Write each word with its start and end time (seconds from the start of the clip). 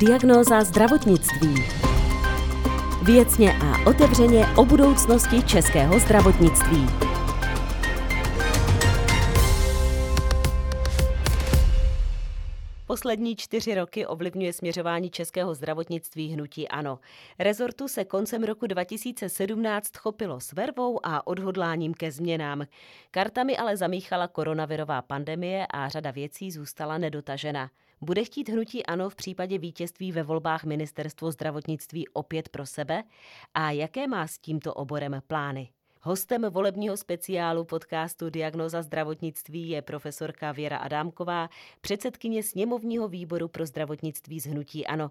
Diagnóza 0.00 0.64
zdravotnictví. 0.64 1.54
Věcně 3.02 3.52
a 3.52 3.90
otevřeně 3.90 4.46
o 4.56 4.64
budoucnosti 4.64 5.42
českého 5.42 5.98
zdravotnictví. 5.98 6.86
Poslední 12.86 13.36
čtyři 13.36 13.74
roky 13.74 14.06
ovlivňuje 14.06 14.52
směřování 14.52 15.10
českého 15.10 15.54
zdravotnictví 15.54 16.32
hnutí 16.32 16.68
ANO. 16.68 16.98
Rezortu 17.38 17.88
se 17.88 18.04
koncem 18.04 18.44
roku 18.44 18.66
2017 18.66 19.96
chopilo 19.96 20.40
s 20.40 20.52
vervou 20.52 21.06
a 21.06 21.26
odhodláním 21.26 21.94
ke 21.94 22.12
změnám. 22.12 22.66
Kartami 23.10 23.56
ale 23.56 23.76
zamíchala 23.76 24.28
koronavirová 24.28 25.02
pandemie 25.02 25.66
a 25.70 25.88
řada 25.88 26.10
věcí 26.10 26.50
zůstala 26.50 26.98
nedotažena. 26.98 27.70
Bude 28.02 28.24
chtít 28.24 28.48
hnutí 28.48 28.86
ANO 28.86 29.10
v 29.10 29.14
případě 29.14 29.58
vítězství 29.58 30.12
ve 30.12 30.22
volbách 30.22 30.64
ministerstvo 30.64 31.32
zdravotnictví 31.32 32.08
opět 32.08 32.48
pro 32.48 32.66
sebe? 32.66 33.02
A 33.54 33.70
jaké 33.70 34.06
má 34.06 34.26
s 34.26 34.38
tímto 34.38 34.74
oborem 34.74 35.22
plány? 35.26 35.70
Hostem 36.02 36.42
volebního 36.50 36.96
speciálu 36.96 37.64
podcastu 37.64 38.30
Diagnoza 38.30 38.82
zdravotnictví 38.82 39.68
je 39.68 39.82
profesorka 39.82 40.52
Věra 40.52 40.76
Adámková, 40.76 41.48
předsedkyně 41.80 42.42
sněmovního 42.42 43.08
výboru 43.08 43.48
pro 43.48 43.66
zdravotnictví 43.66 44.40
z 44.40 44.46
Hnutí 44.46 44.86
Ano. 44.86 45.10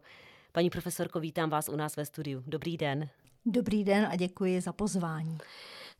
Paní 0.51 0.70
profesorko, 0.70 1.20
vítám 1.20 1.49
vás 1.49 1.70
u 1.70 1.76
nás 1.76 1.95
ve 1.95 2.05
studiu. 2.05 2.43
Dobrý 2.48 2.77
den. 2.77 3.09
Dobrý 3.45 3.84
den 3.84 4.07
a 4.12 4.15
děkuji 4.15 4.62
za 4.62 4.73
pozvání. 4.73 5.37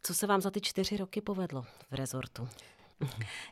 Co 0.04 0.14
se 0.14 0.28
vám 0.28 0.42
za 0.42 0.52
ty 0.52 0.62
čtyři 0.62 0.98
roky 0.98 1.22
povedlo 1.22 1.62
v 1.62 1.94
rezortu? 1.94 2.48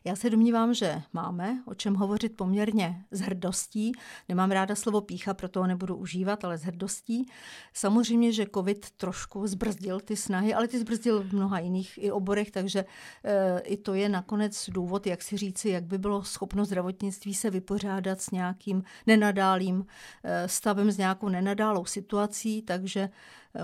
Já 0.05 0.15
se 0.15 0.29
domnívám, 0.29 0.73
že 0.73 1.01
máme 1.13 1.63
o 1.65 1.73
čem 1.73 1.95
hovořit 1.95 2.37
poměrně 2.37 3.05
s 3.11 3.19
hrdostí. 3.19 3.91
Nemám 4.29 4.51
ráda 4.51 4.75
slovo 4.75 5.01
pícha, 5.01 5.33
proto 5.33 5.59
ho 5.59 5.67
nebudu 5.67 5.95
užívat, 5.95 6.45
ale 6.45 6.57
s 6.57 6.63
hrdostí. 6.63 7.25
Samozřejmě, 7.73 8.31
že 8.31 8.45
covid 8.53 8.89
trošku 8.91 9.47
zbrzdil 9.47 9.99
ty 9.99 10.15
snahy, 10.15 10.53
ale 10.53 10.67
ty 10.67 10.79
zbrzdil 10.79 11.23
v 11.23 11.33
mnoha 11.33 11.59
jiných 11.59 11.99
i 12.01 12.11
oborech, 12.11 12.51
takže 12.51 12.85
e, 13.23 13.59
i 13.59 13.77
to 13.77 13.93
je 13.93 14.09
nakonec 14.09 14.69
důvod, 14.69 15.07
jak 15.07 15.21
si 15.21 15.37
říci, 15.37 15.69
jak 15.69 15.83
by 15.83 15.97
bylo 15.97 16.23
schopno 16.23 16.65
zdravotnictví 16.65 17.33
se 17.33 17.49
vypořádat 17.49 18.21
s 18.21 18.31
nějakým 18.31 18.83
nenadálým 19.07 19.85
e, 20.23 20.47
stavem, 20.47 20.91
s 20.91 20.97
nějakou 20.97 21.29
nenadálou 21.29 21.85
situací, 21.85 22.61
takže 22.61 23.09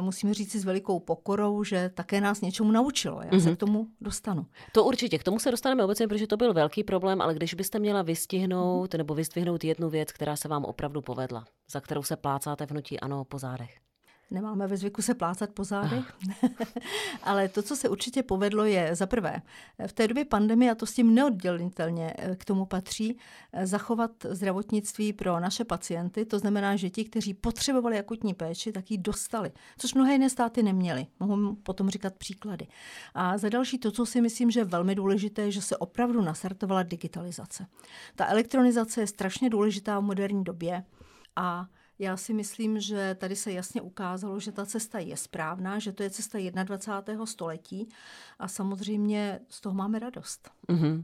musíme 0.02 0.34
říct 0.34 0.52
si 0.52 0.60
s 0.60 0.66
velikou 0.66 1.00
pokorou, 1.00 1.64
že 1.64 1.92
také 1.94 2.22
nás 2.22 2.42
něčemu 2.42 2.72
naučilo. 2.72 3.22
Já 3.22 3.30
mm-hmm. 3.30 3.44
se 3.44 3.50
mhm. 3.50 3.56
k 3.56 3.60
tomu 3.60 3.88
dostanu. 4.02 4.46
To 4.72 4.84
určitě, 4.84 5.18
k 5.18 5.24
tomu 5.24 5.40
se 5.40 5.52
dostaneme 5.52 5.84
obecně, 5.84 6.08
protože 6.08 6.28
to 6.28 6.38
byl 6.38 6.54
velký 6.54 6.84
problém, 6.84 7.22
ale 7.22 7.34
když 7.34 7.54
byste 7.54 7.80
měla 7.80 8.02
vystihnout 8.02 8.94
nebo 8.94 9.16
vystvihnout 9.16 9.64
jednu 9.64 9.90
věc, 9.90 10.12
která 10.12 10.36
se 10.36 10.48
vám 10.48 10.66
opravdu 10.66 11.02
povedla, 11.02 11.46
za 11.72 11.82
kterou 11.82 12.04
se 12.04 12.16
plácáte 12.16 12.66
vnutí 12.66 13.00
ano 13.00 13.26
po 13.26 13.40
zádech 13.40 13.78
nemáme 14.32 14.68
ve 14.68 14.78
zvyku 14.78 15.02
se 15.02 15.14
plácat 15.14 15.50
po 15.50 15.64
zádech, 15.64 16.14
ale 17.24 17.48
to, 17.50 17.62
co 17.62 17.76
se 17.76 17.90
určitě 17.90 18.24
povedlo, 18.24 18.66
je 18.66 18.96
za 18.96 19.06
prvé, 19.06 19.42
v 19.88 19.94
té 19.94 20.08
době 20.08 20.26
pandemie, 20.26 20.72
a 20.72 20.76
to 20.76 20.86
s 20.86 20.94
tím 20.94 21.16
neoddělitelně 21.16 22.14
eh, 22.18 22.36
k 22.36 22.46
tomu 22.46 22.66
patří, 22.66 23.18
eh, 23.54 23.68
zachovat 23.68 24.12
zdravotnictví 24.30 25.14
pro 25.14 25.40
naše 25.40 25.66
pacienty, 25.66 26.26
to 26.26 26.40
znamená, 26.40 26.76
že 26.76 26.90
ti, 26.90 27.06
kteří 27.06 27.34
potřebovali 27.34 28.00
akutní 28.00 28.34
péči, 28.34 28.72
tak 28.72 28.92
ji 28.92 28.98
dostali, 28.98 29.52
což 29.78 29.94
mnohé 29.94 30.14
jiné 30.14 30.30
státy 30.30 30.64
neměly. 30.64 31.08
Mohu 31.20 31.56
potom 31.56 31.90
říkat 31.90 32.16
příklady. 32.16 32.68
A 33.14 33.38
za 33.38 33.50
další 33.50 33.78
to, 33.78 33.92
co 33.92 34.06
si 34.06 34.22
myslím, 34.22 34.52
že 34.52 34.60
je 34.60 34.66
velmi 34.66 34.96
důležité, 34.96 35.52
že 35.52 35.62
se 35.62 35.78
opravdu 35.78 36.22
nastartovala 36.22 36.84
digitalizace. 36.84 37.66
Ta 38.16 38.28
elektronizace 38.28 39.02
je 39.02 39.08
strašně 39.08 39.50
důležitá 39.50 40.00
v 40.00 40.04
moderní 40.04 40.44
době 40.44 40.84
a 41.36 41.68
já 42.04 42.18
si 42.18 42.34
myslím, 42.34 42.80
že 42.80 43.16
tady 43.20 43.36
se 43.36 43.52
jasně 43.52 43.82
ukázalo, 43.82 44.40
že 44.40 44.52
ta 44.52 44.66
cesta 44.66 45.00
je 45.00 45.18
správná, 45.18 45.80
že 45.80 45.92
to 45.92 46.04
je 46.04 46.10
cesta 46.10 46.38
21. 46.64 47.26
století 47.26 47.90
a 48.40 48.48
samozřejmě 48.48 49.40
z 49.50 49.62
toho 49.62 49.76
máme 49.76 50.00
radost. 50.00 50.50
Mm-hmm. 50.70 51.04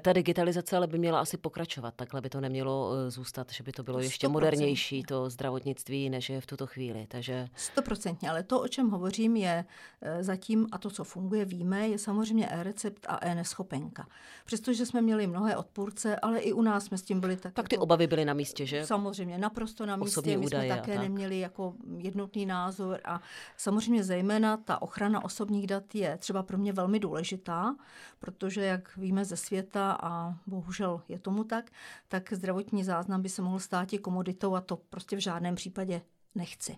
Ta 0.00 0.12
digitalizace 0.12 0.76
ale 0.76 0.86
by 0.86 0.98
měla 0.98 1.20
asi 1.20 1.36
pokračovat, 1.36 1.94
takhle 1.96 2.20
by 2.20 2.30
to 2.30 2.40
nemělo 2.40 2.92
eh, 2.94 3.10
zůstat, 3.10 3.52
že 3.52 3.64
by 3.64 3.72
to 3.72 3.82
bylo 3.82 3.98
ještě 3.98 4.26
100%. 4.26 4.30
modernější, 4.30 5.02
to 5.02 5.30
zdravotnictví, 5.30 6.10
než 6.10 6.30
je 6.30 6.40
v 6.40 6.46
tuto 6.46 6.66
chvíli. 6.66 7.06
Takže... 7.08 7.48
Stoprocentně, 7.56 8.30
ale 8.30 8.42
to, 8.42 8.60
o 8.60 8.68
čem 8.68 8.90
hovořím, 8.90 9.36
je 9.36 9.64
eh, 10.02 10.24
zatím, 10.24 10.66
a 10.72 10.78
to, 10.78 10.90
co 10.90 11.04
funguje, 11.04 11.44
víme, 11.44 11.88
je 11.88 11.98
samozřejmě 11.98 12.48
e-recept 12.48 13.06
a 13.08 13.18
e-neschopenka. 13.22 14.06
Přestože 14.44 14.86
jsme 14.86 15.02
měli 15.02 15.26
mnohé 15.26 15.56
odpůrce, 15.56 16.16
ale 16.16 16.38
i 16.38 16.52
u 16.52 16.62
nás 16.62 16.84
jsme 16.84 16.98
s 16.98 17.02
tím 17.02 17.20
byli 17.20 17.36
tak. 17.36 17.52
Tak 17.52 17.68
ty 17.68 17.74
jako... 17.74 17.82
obavy 17.82 18.06
byly 18.06 18.24
na 18.24 18.34
místě, 18.34 18.66
že? 18.66 18.86
Samozřejmě, 18.86 19.38
naprosto 19.38 19.86
na 19.86 19.96
místě. 19.96 20.14
Osobní 20.30 20.36
My 20.36 20.46
údaje 20.46 20.72
jsme 20.72 20.76
také 20.76 20.98
neměli 20.98 21.38
jako 21.38 21.74
jednotný 21.98 22.46
názor 22.46 23.00
a 23.04 23.20
samozřejmě 23.56 24.04
zejména 24.04 24.56
ta 24.56 24.82
ochrana 24.82 25.24
osobních 25.24 25.66
dat 25.66 25.94
je 25.94 26.16
třeba 26.18 26.42
pro 26.42 26.58
mě 26.58 26.72
velmi 26.72 27.00
důležitá, 27.00 27.76
protože 28.18 28.64
jak 28.64 28.96
víme 28.96 29.24
ze 29.24 29.36
světa 29.36 29.98
a 30.02 30.34
bohužel 30.46 31.00
je 31.08 31.18
tomu 31.18 31.44
tak, 31.44 31.70
tak 32.08 32.32
zdravotní 32.32 32.84
záznam 32.84 33.22
by 33.22 33.28
se 33.28 33.42
mohl 33.42 33.58
stát 33.58 33.92
i 33.92 33.98
komoditou 33.98 34.54
a 34.54 34.60
to 34.60 34.76
prostě 34.76 35.16
v 35.16 35.20
žádném 35.20 35.54
případě 35.54 36.02
nechci. 36.34 36.76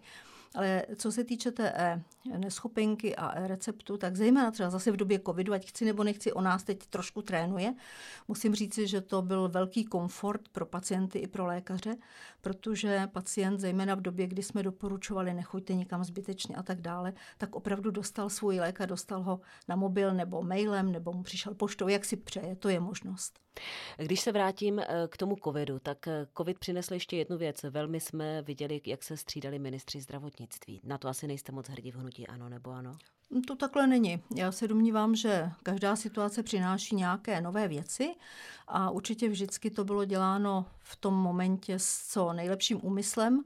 Ale 0.56 0.82
co 0.96 1.12
se 1.12 1.24
týče 1.24 1.52
té 1.52 1.72
e 1.76 2.02
neschopenky 2.38 3.16
a 3.16 3.32
e-receptu, 3.32 3.96
tak 3.96 4.16
zejména 4.16 4.50
třeba 4.50 4.70
zase 4.70 4.90
v 4.90 4.96
době 4.96 5.20
covidu, 5.26 5.52
ať 5.52 5.68
chci 5.68 5.84
nebo 5.84 6.04
nechci, 6.04 6.32
o 6.32 6.40
nás 6.40 6.62
teď 6.62 6.86
trošku 6.86 7.22
trénuje. 7.22 7.74
Musím 8.28 8.54
říci, 8.54 8.86
že 8.86 9.00
to 9.00 9.22
byl 9.22 9.48
velký 9.48 9.84
komfort 9.84 10.48
pro 10.48 10.66
pacienty 10.66 11.18
i 11.18 11.26
pro 11.26 11.46
lékaře, 11.46 11.96
protože 12.40 13.06
pacient, 13.06 13.60
zejména 13.60 13.94
v 13.94 14.00
době, 14.00 14.26
kdy 14.26 14.42
jsme 14.42 14.62
doporučovali 14.62 15.34
nechoďte 15.34 15.74
nikam 15.74 16.04
zbytečně 16.04 16.56
a 16.56 16.62
tak 16.62 16.80
dále, 16.80 17.12
tak 17.38 17.56
opravdu 17.56 17.90
dostal 17.90 18.30
svůj 18.30 18.60
lék 18.60 18.80
a 18.80 18.86
dostal 18.86 19.22
ho 19.22 19.40
na 19.68 19.76
mobil 19.76 20.14
nebo 20.14 20.42
mailem, 20.42 20.92
nebo 20.92 21.12
mu 21.12 21.22
přišel 21.22 21.54
poštou, 21.54 21.88
jak 21.88 22.04
si 22.04 22.16
přeje, 22.16 22.56
to 22.56 22.68
je 22.68 22.80
možnost. 22.80 23.38
Když 23.96 24.20
se 24.20 24.32
vrátím 24.32 24.78
eh, 24.78 24.86
k 25.08 25.16
tomu 25.16 25.36
covidu, 25.44 25.78
tak 25.78 26.08
eh, 26.08 26.26
covid 26.36 26.58
přinesl 26.58 26.94
ještě 26.94 27.16
jednu 27.16 27.38
věc. 27.38 27.62
Velmi 27.62 28.00
jsme 28.00 28.42
viděli, 28.42 28.80
jak 28.86 29.02
se 29.02 29.16
střídali 29.16 29.58
ministři 29.58 30.00
zdravotnictví. 30.00 30.45
Na 30.84 30.98
to 30.98 31.08
asi 31.08 31.26
nejste 31.26 31.52
moc 31.52 31.68
hrdí 31.68 31.90
v 31.90 31.96
hnutí 31.96 32.26
ano 32.26 32.48
nebo 32.48 32.70
ano? 32.70 32.92
To 33.46 33.56
takhle 33.56 33.86
není. 33.86 34.22
Já 34.34 34.52
se 34.52 34.68
domnívám, 34.68 35.14
že 35.14 35.50
každá 35.62 35.96
situace 35.96 36.42
přináší 36.42 36.96
nějaké 36.96 37.40
nové 37.40 37.68
věci 37.68 38.14
a 38.68 38.90
určitě 38.90 39.28
vždycky 39.28 39.70
to 39.70 39.84
bylo 39.84 40.04
děláno 40.04 40.66
v 40.78 40.96
tom 40.96 41.14
momentě 41.14 41.78
s 41.78 42.06
co 42.08 42.32
nejlepším 42.32 42.80
úmyslem. 42.82 43.44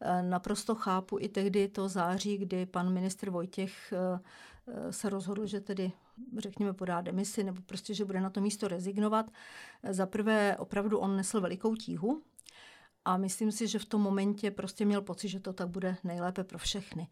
Eh, 0.00 0.22
naprosto 0.22 0.74
chápu 0.74 1.18
i 1.20 1.28
tehdy 1.28 1.68
to 1.68 1.88
září, 1.88 2.38
kdy 2.38 2.66
pan 2.66 2.92
ministr 2.92 3.30
Vojtěch 3.30 3.92
se 4.90 5.10
rozhodl, 5.10 5.46
že 5.46 5.60
tedy 5.60 5.92
řekněme, 6.38 6.72
podá 6.72 7.00
demisi 7.00 7.44
nebo 7.44 7.62
prostě, 7.66 7.94
že 7.94 8.04
bude 8.04 8.20
na 8.20 8.30
to 8.30 8.40
místo 8.40 8.68
rezignovat. 8.68 9.30
Za 9.90 10.06
prvé, 10.06 10.56
opravdu 10.56 10.98
on 10.98 11.16
nesl 11.16 11.40
velikou 11.40 11.76
tíhu 11.76 12.22
a 13.04 13.16
myslím 13.16 13.52
si, 13.52 13.68
že 13.68 13.78
v 13.78 13.84
tom 13.84 14.00
momentě 14.00 14.50
prostě 14.50 14.84
měl 14.84 15.02
pocit, 15.02 15.28
že 15.28 15.40
to 15.40 15.52
tak 15.52 15.68
bude 15.68 15.96
nejlépe 16.04 16.44
pro 16.44 16.58
všechny. 16.58 17.08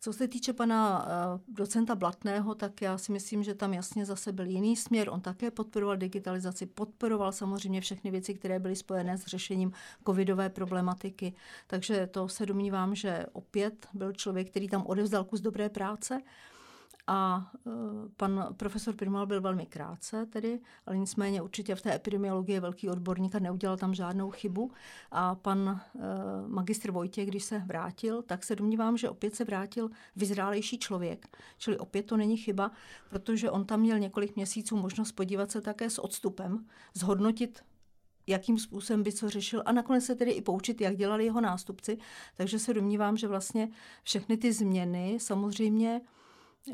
Co 0.00 0.12
se 0.12 0.28
týče 0.28 0.52
pana 0.52 1.06
uh, 1.06 1.40
docenta 1.48 1.94
Blatného, 1.94 2.54
tak 2.54 2.82
já 2.82 2.98
si 2.98 3.12
myslím, 3.12 3.42
že 3.42 3.54
tam 3.54 3.74
jasně 3.74 4.06
zase 4.06 4.32
byl 4.32 4.46
jiný 4.46 4.76
směr. 4.76 5.08
On 5.10 5.20
také 5.20 5.50
podporoval 5.50 5.96
digitalizaci, 5.96 6.66
podporoval 6.66 7.32
samozřejmě 7.32 7.80
všechny 7.80 8.10
věci, 8.10 8.34
které 8.34 8.58
byly 8.58 8.76
spojené 8.76 9.18
s 9.18 9.26
řešením 9.26 9.72
covidové 10.06 10.48
problematiky. 10.48 11.34
Takže 11.66 12.06
to 12.06 12.28
se 12.28 12.46
domnívám, 12.46 12.94
že 12.94 13.26
opět 13.32 13.86
byl 13.94 14.12
člověk, 14.12 14.50
který 14.50 14.68
tam 14.68 14.86
odevzdal 14.86 15.24
kus 15.24 15.40
dobré 15.40 15.68
práce. 15.68 16.20
A 17.06 17.50
e, 17.66 17.70
pan 18.16 18.54
profesor 18.56 18.96
Pirmal 18.96 19.26
byl 19.26 19.40
velmi 19.40 19.66
krátce 19.66 20.26
tedy, 20.26 20.60
ale 20.86 20.98
nicméně 20.98 21.42
určitě 21.42 21.74
v 21.74 21.82
té 21.82 21.94
epidemiologii 21.94 22.56
je 22.56 22.60
velký 22.60 22.88
odborník 22.88 23.34
a 23.34 23.38
neudělal 23.38 23.76
tam 23.76 23.94
žádnou 23.94 24.30
chybu. 24.30 24.70
A 25.10 25.34
pan 25.34 25.68
e, 25.68 26.00
magistr 26.46 26.90
Vojtěch, 26.90 27.28
když 27.28 27.44
se 27.44 27.58
vrátil, 27.58 28.22
tak 28.22 28.44
se 28.44 28.56
domnívám, 28.56 28.96
že 28.96 29.10
opět 29.10 29.34
se 29.34 29.44
vrátil 29.44 29.90
vyzrálejší 30.16 30.78
člověk. 30.78 31.36
Čili 31.58 31.78
opět 31.78 32.06
to 32.06 32.16
není 32.16 32.36
chyba, 32.36 32.70
protože 33.10 33.50
on 33.50 33.64
tam 33.64 33.80
měl 33.80 33.98
několik 33.98 34.36
měsíců 34.36 34.76
možnost 34.76 35.12
podívat 35.12 35.50
se 35.50 35.60
také 35.60 35.90
s 35.90 35.98
odstupem, 35.98 36.66
zhodnotit 36.94 37.62
jakým 38.26 38.58
způsobem 38.58 39.02
by 39.02 39.12
co 39.12 39.30
řešil 39.30 39.62
a 39.66 39.72
nakonec 39.72 40.04
se 40.04 40.14
tedy 40.14 40.30
i 40.30 40.42
poučit, 40.42 40.80
jak 40.80 40.96
dělali 40.96 41.24
jeho 41.24 41.40
nástupci. 41.40 41.98
Takže 42.36 42.58
se 42.58 42.74
domnívám, 42.74 43.16
že 43.16 43.28
vlastně 43.28 43.68
všechny 44.02 44.36
ty 44.36 44.52
změny 44.52 45.18
samozřejmě 45.20 46.00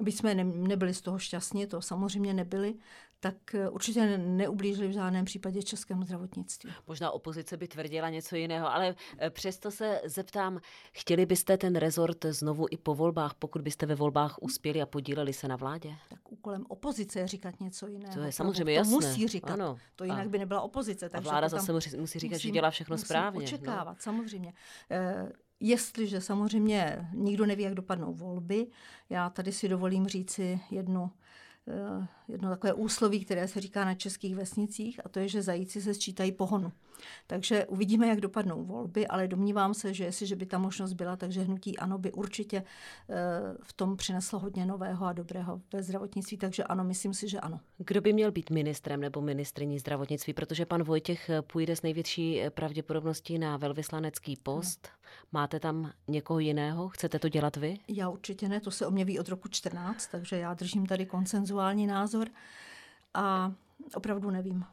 byť 0.00 0.16
jsme 0.16 0.34
nebyli 0.44 0.94
z 0.94 1.00
toho 1.00 1.18
šťastní, 1.18 1.66
to 1.66 1.82
samozřejmě 1.82 2.34
nebyli, 2.34 2.74
tak 3.20 3.54
eh, 3.54 3.68
určitě 3.68 4.18
neublížili 4.18 4.88
v 4.88 4.92
žádném 4.92 5.24
případě 5.24 5.62
českému 5.62 6.04
zdravotnictví. 6.04 6.70
Možná 6.86 7.10
opozice 7.10 7.56
by 7.56 7.68
tvrdila 7.68 8.10
něco 8.10 8.36
jiného, 8.36 8.72
ale 8.72 8.94
eh, 9.18 9.30
přesto 9.30 9.70
se 9.70 10.00
zeptám, 10.04 10.60
chtěli 10.92 11.26
byste 11.26 11.58
ten 11.58 11.76
rezort 11.76 12.24
znovu 12.24 12.66
i 12.70 12.76
po 12.76 12.94
volbách, 12.94 13.34
pokud 13.34 13.62
byste 13.62 13.86
ve 13.86 13.94
volbách 13.94 14.36
uspěli 14.40 14.82
a 14.82 14.86
podíleli 14.86 15.32
se 15.32 15.48
na 15.48 15.56
vládě? 15.56 15.94
Tak 16.08 16.32
úkolem 16.32 16.64
opozice 16.68 17.20
je 17.20 17.28
říkat 17.28 17.60
něco 17.60 17.86
jiného. 17.86 18.14
To 18.14 18.20
je 18.20 18.32
samozřejmě 18.32 18.72
jasné. 18.72 18.90
To 18.90 18.96
musí 18.96 19.28
říkat. 19.28 19.52
Ano. 19.52 19.78
To 19.96 20.04
jinak 20.04 20.26
a 20.26 20.28
by 20.28 20.38
nebyla 20.38 20.60
opozice. 20.60 21.08
Takže 21.08 21.28
a 21.28 21.30
vláda 21.30 21.48
zase 21.48 21.72
musí 21.72 22.18
říkat, 22.18 22.38
že 22.38 22.50
dělá 22.50 22.70
všechno 22.70 22.94
musím 22.94 23.06
správně. 23.06 23.38
No. 23.38 23.44
očekávat, 23.44 23.92
no. 23.92 23.96
samozřejmě. 24.00 24.52
E, 24.90 25.32
jestliže 25.60 26.20
samozřejmě 26.20 27.08
nikdo 27.14 27.46
neví, 27.46 27.62
jak 27.62 27.74
dopadnou 27.74 28.14
volby, 28.14 28.66
já 29.10 29.30
tady 29.30 29.52
si 29.52 29.68
dovolím 29.68 30.06
říci 30.06 30.60
jednu 30.70 31.10
Eh, 31.68 32.06
jedno 32.28 32.50
takové 32.50 32.72
úsloví, 32.72 33.24
které 33.24 33.48
se 33.48 33.60
říká 33.60 33.84
na 33.84 33.94
českých 33.94 34.36
vesnicích, 34.36 35.00
a 35.04 35.08
to 35.08 35.18
je, 35.18 35.28
že 35.28 35.42
zajíci 35.42 35.82
se 35.82 35.94
sčítají 35.94 36.32
pohonu. 36.32 36.72
Takže 37.26 37.66
uvidíme, 37.66 38.08
jak 38.08 38.20
dopadnou 38.20 38.64
volby, 38.64 39.06
ale 39.06 39.28
domnívám 39.28 39.74
se, 39.74 39.94
že 39.94 40.04
jestliže 40.04 40.36
by 40.36 40.46
ta 40.46 40.58
možnost 40.58 40.92
byla, 40.92 41.16
takže 41.16 41.40
hnutí 41.40 41.78
ano 41.78 41.98
by 41.98 42.12
určitě 42.12 42.56
eh, 42.56 43.14
v 43.62 43.72
tom 43.72 43.96
přineslo 43.96 44.38
hodně 44.38 44.66
nového 44.66 45.06
a 45.06 45.12
dobrého 45.12 45.60
ve 45.72 45.82
zdravotnictví, 45.82 46.36
takže 46.36 46.64
ano, 46.64 46.84
myslím 46.84 47.14
si, 47.14 47.28
že 47.28 47.40
ano. 47.40 47.60
Kdo 47.78 48.00
by 48.00 48.12
měl 48.12 48.32
být 48.32 48.50
ministrem 48.50 49.00
nebo 49.00 49.20
ministriní 49.20 49.78
zdravotnictví, 49.78 50.32
protože 50.32 50.66
pan 50.66 50.82
Vojtěch 50.82 51.30
půjde 51.40 51.76
s 51.76 51.82
největší 51.82 52.42
pravděpodobností 52.50 53.38
na 53.38 53.56
velvyslanecký 53.56 54.36
post. 54.36 54.88
Máte 55.32 55.60
tam 55.60 55.92
někoho 56.08 56.38
jiného? 56.38 56.88
Chcete 56.88 57.18
to 57.18 57.28
dělat 57.28 57.56
vy? 57.56 57.78
Já 57.88 58.08
určitě 58.08 58.48
ne, 58.48 58.60
to 58.60 58.70
se 58.70 58.86
o 58.86 58.90
mě 58.90 59.04
ví 59.04 59.18
od 59.18 59.28
roku 59.28 59.48
14, 59.48 60.06
takže 60.06 60.36
já 60.36 60.54
držím 60.54 60.86
tady 60.86 61.06
konsenzuální 61.06 61.86
názor 61.86 62.28
a 63.14 63.52
opravdu 63.94 64.30
nevím. 64.30 64.64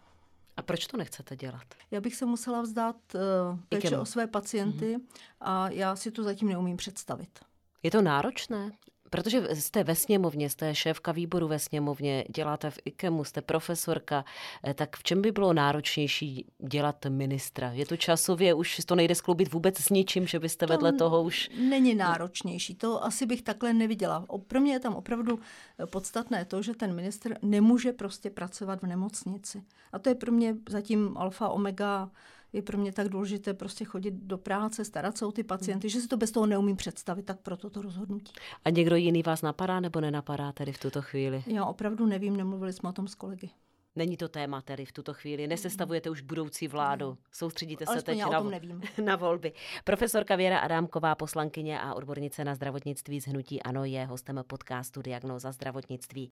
A 0.58 0.62
proč 0.62 0.88
to 0.88 0.98
nechcete 0.98 1.36
dělat? 1.36 1.64
Já 1.92 2.02
bych 2.02 2.16
se 2.16 2.26
musela 2.26 2.62
vzdát 2.62 2.96
uh, 3.16 3.60
péče 3.70 3.98
o 3.98 4.06
své 4.06 4.28
pacienty 4.28 4.98
mm-hmm. 4.98 5.24
a 5.42 5.70
já 5.70 5.96
si 5.96 6.12
to 6.12 6.24
zatím 6.24 6.48
neumím 6.48 6.78
představit. 6.78 7.40
Je 7.84 7.92
to 7.92 8.02
náročné? 8.02 8.72
Protože 9.10 9.56
jste 9.56 9.84
ve 9.84 9.96
sněmovně, 9.96 10.50
jste 10.50 10.76
šéfka 10.76 11.12
výboru 11.12 11.48
ve 11.48 11.60
sněmovně, 11.60 12.26
děláte 12.36 12.72
v 12.72 12.80
IKEMu, 12.86 13.24
jste 13.24 13.42
profesorka, 13.42 14.26
eh, 14.64 14.74
tak 14.74 14.98
v 14.98 15.04
čem 15.04 15.22
by 15.22 15.32
bylo 15.32 15.54
náročnější 15.54 16.46
dělat 16.68 17.06
ministra? 17.10 17.72
Je 17.72 17.86
to 17.86 17.98
časově, 17.98 18.54
už 18.54 18.78
to 18.86 18.96
nejde 18.96 19.16
skloubit 19.16 19.54
vůbec 19.54 19.78
s 19.78 19.90
ničím, 19.90 20.28
že 20.28 20.40
byste 20.40 20.68
to 20.68 20.74
vedle 20.74 20.94
toho 20.94 21.24
už... 21.24 21.50
Není 21.60 21.96
náročnější, 21.96 22.76
to 22.76 23.04
asi 23.04 23.26
bych 23.26 23.42
takhle 23.42 23.74
neviděla. 23.74 24.26
Pro 24.48 24.60
mě 24.60 24.74
je 24.74 24.80
tam 24.80 24.96
opravdu 24.96 25.40
eh, 25.80 25.86
podstatné 25.86 26.46
to, 26.46 26.62
že 26.62 26.74
ten 26.74 26.96
minister 26.96 27.38
nemůže 27.42 27.94
prostě 27.94 28.30
pracovat 28.30 28.82
v 28.82 28.88
nemocnici. 28.88 29.64
A 29.92 30.00
to 30.00 30.10
je 30.10 30.16
pro 30.16 30.32
mě 30.32 30.56
zatím 30.70 31.18
alfa 31.18 31.50
omega 31.50 32.10
je 32.54 32.62
pro 32.62 32.78
mě 32.78 32.92
tak 32.92 33.10
důležité 33.10 33.54
prostě 33.54 33.86
chodit 33.86 34.14
do 34.14 34.38
práce, 34.38 34.86
starat 34.86 35.18
se 35.18 35.26
o 35.26 35.32
ty 35.32 35.44
pacienty, 35.44 35.90
že 35.90 36.02
si 36.02 36.08
to 36.08 36.18
bez 36.18 36.32
toho 36.32 36.46
neumím 36.46 36.76
představit, 36.76 37.24
tak 37.24 37.40
proto 37.40 37.70
to 37.70 37.82
rozhodnutí. 37.82 38.34
A 38.66 38.70
někdo 38.70 38.96
jiný 38.96 39.24
vás 39.24 39.42
napadá 39.42 39.80
nebo 39.80 40.02
nenapadá 40.02 40.52
tedy 40.52 40.72
v 40.72 40.80
tuto 40.80 41.02
chvíli? 41.02 41.44
Já 41.48 41.66
opravdu 41.66 42.06
nevím, 42.06 42.38
nemluvili 42.38 42.74
jsme 42.74 42.90
o 42.90 42.94
tom 42.94 43.08
s 43.08 43.16
kolegy. 43.16 43.50
Není 43.96 44.18
to 44.18 44.28
téma 44.28 44.62
tedy 44.62 44.86
v 44.86 44.92
tuto 44.92 45.14
chvíli. 45.14 45.48
Nesestavujete 45.48 46.10
už 46.10 46.22
budoucí 46.22 46.68
vládu. 46.68 47.18
Soustředíte 47.32 47.86
se 47.86 48.02
teď 48.02 48.20
na, 48.20 48.40
nevím. 48.40 48.82
na 49.06 49.16
volby. 49.16 49.54
Profesorka 49.84 50.36
Věra 50.36 50.60
Adámková, 50.60 51.16
poslankyně 51.16 51.80
a 51.80 51.94
odbornice 51.94 52.44
na 52.44 52.56
zdravotnictví 52.56 53.22
z 53.22 53.28
Hnutí 53.28 53.64
Ano, 53.64 53.86
je 53.86 54.06
hostem 54.06 54.44
podcastu 54.48 55.02
Diagnoza 55.02 55.52
zdravotnictví. 55.52 56.32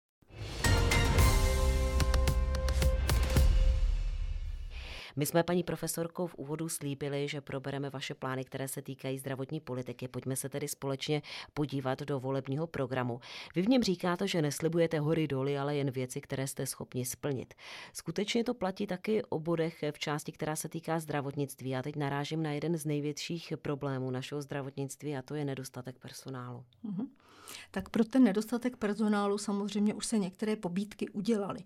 My 5.16 5.26
jsme 5.26 5.42
paní 5.42 5.62
profesorkou 5.62 6.26
v 6.26 6.34
úvodu 6.34 6.68
slíbili, 6.68 7.28
že 7.28 7.40
probereme 7.40 7.90
vaše 7.90 8.14
plány, 8.14 8.44
které 8.44 8.68
se 8.68 8.82
týkají 8.82 9.18
zdravotní 9.18 9.60
politiky. 9.60 10.08
Pojďme 10.08 10.36
se 10.36 10.48
tedy 10.48 10.68
společně 10.68 11.22
podívat 11.54 12.02
do 12.02 12.20
volebního 12.20 12.66
programu. 12.66 13.20
Vy 13.54 13.62
v 13.62 13.68
něm 13.68 13.82
říkáte, 13.82 14.28
že 14.28 14.42
neslibujete 14.42 15.00
hory 15.00 15.28
doly, 15.28 15.58
ale 15.58 15.76
jen 15.76 15.90
věci, 15.90 16.20
které 16.20 16.46
jste 16.46 16.66
schopni 16.66 17.04
splnit. 17.04 17.54
Skutečně 17.92 18.44
to 18.44 18.54
platí 18.54 18.86
taky 18.86 19.24
o 19.24 19.38
bodech 19.38 19.84
v 19.92 19.98
části, 19.98 20.32
která 20.32 20.56
se 20.56 20.68
týká 20.68 21.00
zdravotnictví. 21.00 21.70
Já 21.70 21.82
teď 21.82 21.96
narážím 21.96 22.42
na 22.42 22.52
jeden 22.52 22.76
z 22.76 22.84
největších 22.84 23.52
problémů 23.62 24.10
našeho 24.10 24.42
zdravotnictví 24.42 25.16
a 25.16 25.22
to 25.22 25.34
je 25.34 25.44
nedostatek 25.44 25.98
personálu. 25.98 26.64
Mm-hmm 26.84 27.21
tak 27.70 27.88
pro 27.88 28.04
ten 28.04 28.24
nedostatek 28.24 28.76
personálu 28.76 29.38
samozřejmě 29.38 29.94
už 29.94 30.06
se 30.06 30.18
některé 30.18 30.56
pobídky 30.56 31.08
udělaly. 31.08 31.60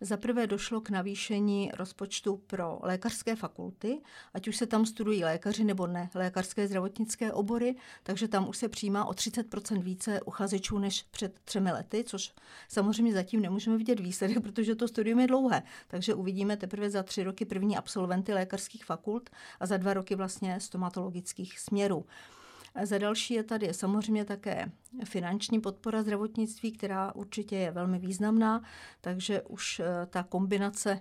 Za 0.00 0.16
prvé 0.16 0.46
došlo 0.46 0.80
k 0.80 0.90
navýšení 0.90 1.70
rozpočtu 1.74 2.36
pro 2.46 2.78
lékařské 2.82 3.36
fakulty, 3.36 4.00
ať 4.34 4.48
už 4.48 4.56
se 4.56 4.66
tam 4.66 4.86
studují 4.86 5.24
lékaři 5.24 5.64
nebo 5.64 5.86
ne, 5.86 6.10
lékařské 6.14 6.66
zdravotnické 6.66 7.32
obory, 7.32 7.74
takže 8.02 8.28
tam 8.28 8.48
už 8.48 8.56
se 8.56 8.68
přijímá 8.68 9.04
o 9.04 9.10
30% 9.10 9.82
více 9.82 10.20
uchazečů 10.20 10.78
než 10.78 11.02
před 11.02 11.40
třemi 11.44 11.72
lety, 11.72 12.04
což 12.04 12.34
samozřejmě 12.68 13.12
zatím 13.12 13.40
nemůžeme 13.40 13.76
vidět 13.76 14.00
výsledek, 14.00 14.40
protože 14.42 14.74
to 14.74 14.88
studium 14.88 15.20
je 15.20 15.26
dlouhé. 15.26 15.62
Takže 15.88 16.14
uvidíme 16.14 16.56
teprve 16.56 16.90
za 16.90 17.02
tři 17.02 17.22
roky 17.22 17.44
první 17.44 17.76
absolventy 17.76 18.34
lékařských 18.34 18.84
fakult 18.84 19.30
a 19.60 19.66
za 19.66 19.76
dva 19.76 19.94
roky 19.94 20.14
vlastně 20.14 20.60
stomatologických 20.60 21.58
směrů. 21.58 22.06
Za 22.82 22.98
další 22.98 23.34
je 23.34 23.42
tady 23.42 23.74
samozřejmě 23.74 24.24
také 24.24 24.72
finanční 25.04 25.60
podpora 25.60 26.02
zdravotnictví, 26.02 26.72
která 26.72 27.14
určitě 27.14 27.56
je 27.56 27.70
velmi 27.70 27.98
významná, 27.98 28.62
takže 29.00 29.42
už 29.42 29.80
eh, 29.80 30.06
ta 30.06 30.22
kombinace 30.22 31.00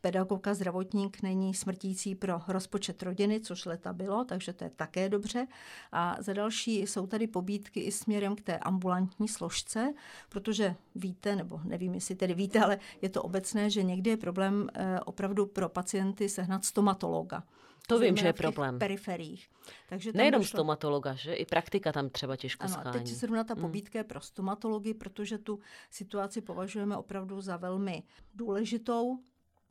pedagogka, 0.00 0.54
zdravotník 0.54 1.22
není 1.22 1.54
smrtící 1.54 2.14
pro 2.14 2.40
rozpočet 2.48 3.02
rodiny, 3.02 3.40
což 3.40 3.64
leta 3.64 3.92
bylo, 3.92 4.24
takže 4.24 4.52
to 4.52 4.64
je 4.64 4.70
také 4.70 5.08
dobře. 5.08 5.46
A 5.92 6.16
za 6.18 6.32
další 6.32 6.80
jsou 6.80 7.06
tady 7.06 7.26
pobídky 7.26 7.80
i 7.80 7.92
směrem 7.92 8.36
k 8.36 8.40
té 8.40 8.58
ambulantní 8.58 9.28
složce, 9.28 9.94
protože 10.28 10.74
víte, 10.94 11.36
nebo 11.36 11.60
nevím, 11.64 11.94
jestli 11.94 12.14
tedy 12.14 12.34
víte, 12.34 12.60
ale 12.60 12.78
je 13.02 13.08
to 13.08 13.22
obecné, 13.22 13.70
že 13.70 13.82
někdy 13.82 14.10
je 14.10 14.16
problém 14.16 14.68
eh, 14.74 15.00
opravdu 15.00 15.46
pro 15.46 15.68
pacienty 15.68 16.28
sehnat 16.28 16.64
stomatologa. 16.64 17.42
To 17.90 17.98
vím, 17.98 18.16
že 18.16 18.26
je 18.26 18.32
problém. 18.32 18.78
periferiích. 18.78 19.48
Takže 19.88 20.12
Nejenom 20.14 20.40
došlo... 20.40 20.56
stomatologa, 20.56 21.14
že 21.14 21.34
i 21.34 21.46
praktika 21.46 21.92
tam 21.92 22.08
třeba 22.08 22.36
těžko 22.36 22.64
ano, 22.64 22.72
schání. 22.72 22.92
teď 22.92 23.06
zrovna 23.06 23.44
ta 23.44 23.54
hmm. 23.54 23.62
pobídka 23.62 23.98
je 23.98 24.04
pro 24.04 24.20
stomatology, 24.20 24.94
protože 24.94 25.38
tu 25.38 25.60
situaci 25.90 26.40
považujeme 26.40 26.96
opravdu 26.96 27.40
za 27.40 27.56
velmi 27.56 28.02
důležitou. 28.34 29.18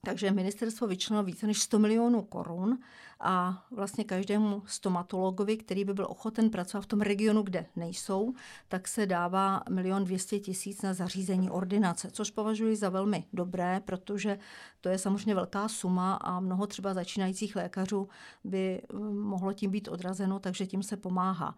Takže 0.04 0.32
ministerstvo 0.32 0.88
vyčlenilo 0.88 1.24
více 1.24 1.48
než 1.48 1.62
100 1.62 1.80
milionů 1.80 2.22
korun 2.22 2.80
a 3.20 3.66
vlastně 3.72 4.04
každému 4.04 4.64
stomatologovi, 4.66 5.58
který 5.58 5.86
by 5.86 5.94
byl 5.94 6.06
ochoten 6.10 6.50
pracovat 6.50 6.82
v 6.82 6.88
tom 6.88 7.02
regionu, 7.02 7.42
kde 7.42 7.66
nejsou, 7.76 8.34
tak 8.68 8.88
se 8.88 9.06
dává 9.06 9.64
milion 9.70 10.04
200 10.04 10.40
tisíc 10.40 10.82
na 10.82 10.94
zařízení 10.94 11.50
ordinace, 11.50 12.12
což 12.12 12.32
považuji 12.32 12.76
za 12.76 12.90
velmi 12.90 13.24
dobré, 13.34 13.82
protože 13.86 14.40
to 14.82 14.90
je 14.90 14.98
samozřejmě 14.98 15.36
velká 15.36 15.68
suma 15.68 16.14
a 16.14 16.40
mnoho 16.40 16.68
třeba 16.68 16.94
začínajících 16.94 17.56
lékařů 17.56 18.10
by 18.44 18.82
eh, 18.82 18.98
mohlo 19.14 19.54
tím 19.54 19.72
být 19.72 19.88
odrazeno, 19.88 20.40
takže 20.40 20.66
tím 20.66 20.84
se 20.84 20.98
pomáhá. 20.98 21.56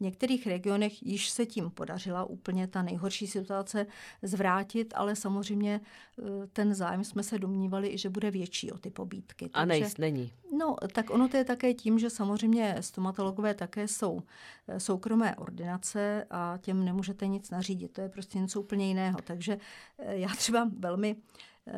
V 0.00 0.02
některých 0.02 0.46
regionech 0.46 1.02
již 1.02 1.30
se 1.30 1.46
tím 1.46 1.70
podařila 1.70 2.24
úplně 2.24 2.66
ta 2.66 2.82
nejhorší 2.82 3.26
situace 3.26 3.86
zvrátit, 4.22 4.94
ale 4.96 5.16
samozřejmě 5.16 5.80
eh, 5.80 6.46
ten 6.52 6.74
zájem 6.74 7.04
jsme 7.04 7.22
se 7.22 7.38
domnívali, 7.38 7.98
že 7.98 8.08
bude 8.08 8.30
větší 8.30 8.72
o 8.72 8.78
ty 8.78 8.90
pobídky. 8.90 9.50
A 9.52 9.64
nejst, 9.64 9.98
není. 9.98 10.32
No, 10.58 10.76
tak 10.92 11.10
ono 11.10 11.28
to 11.28 11.36
je 11.36 11.44
také 11.44 11.74
tím, 11.74 11.98
že 11.98 12.10
samozřejmě 12.10 12.76
stomatologové 12.80 13.54
také 13.54 13.88
jsou 13.88 14.22
eh, 14.68 14.80
soukromé 14.80 15.36
ordinace 15.36 16.26
a 16.30 16.58
těm 16.60 16.84
nemůžete 16.84 17.26
nic 17.26 17.50
nařídit. 17.50 17.92
To 17.92 18.00
je 18.00 18.08
prostě 18.08 18.38
něco 18.38 18.60
úplně 18.60 18.88
jiného. 18.88 19.18
Takže 19.24 19.58
eh, 19.98 20.16
já 20.16 20.28
třeba 20.28 20.70
velmi 20.78 21.16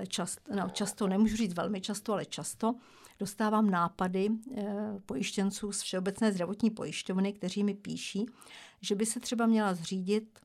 často, 0.08 0.54
no, 0.54 0.68
často, 0.68 1.06
nemůžu 1.06 1.36
říct 1.36 1.54
velmi 1.54 1.80
často, 1.80 2.12
ale 2.12 2.24
často, 2.24 2.74
dostávám 3.18 3.70
nápady 3.70 4.28
eh, 4.56 4.74
pojištěnců 5.06 5.72
z 5.72 5.82
Všeobecné 5.82 6.32
zdravotní 6.32 6.70
pojišťovny, 6.70 7.32
kteří 7.32 7.64
mi 7.64 7.74
píší, 7.74 8.26
že 8.80 8.94
by 8.94 9.06
se 9.06 9.20
třeba 9.20 9.46
měla 9.46 9.74
zřídit 9.74 10.38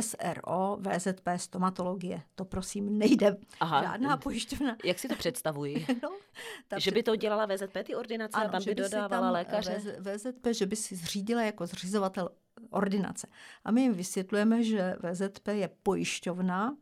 SRO, 0.00 0.78
VZP, 0.80 1.28
stomatologie. 1.36 2.22
To 2.34 2.44
prosím 2.44 2.98
nejde. 2.98 3.36
Aha. 3.60 3.82
Žádná 3.82 4.16
pojišťovna. 4.16 4.76
Jak 4.84 4.98
si 4.98 5.08
to 5.08 5.16
představuji? 5.16 5.86
no, 6.02 6.78
že 6.78 6.90
by 6.90 7.02
to 7.02 7.16
dělala 7.16 7.46
VZP, 7.46 7.76
ty 7.84 7.94
ordinace, 7.94 8.36
ano, 8.36 8.48
a 8.48 8.52
tam 8.52 8.64
by 8.64 8.74
dodávala 8.74 9.08
tam 9.08 9.32
lékaře? 9.32 9.80
VZP, 9.98 10.46
že 10.50 10.66
by 10.66 10.76
si 10.76 10.96
zřídila 10.96 11.42
jako 11.42 11.66
zřizovatel 11.66 12.28
ordinace. 12.70 13.26
A 13.64 13.70
my 13.70 13.80
jim 13.80 13.94
vysvětlujeme, 13.94 14.62
že 14.62 14.96
VZP 15.00 15.48
je 15.48 15.70
pojišťovna, 15.82 16.76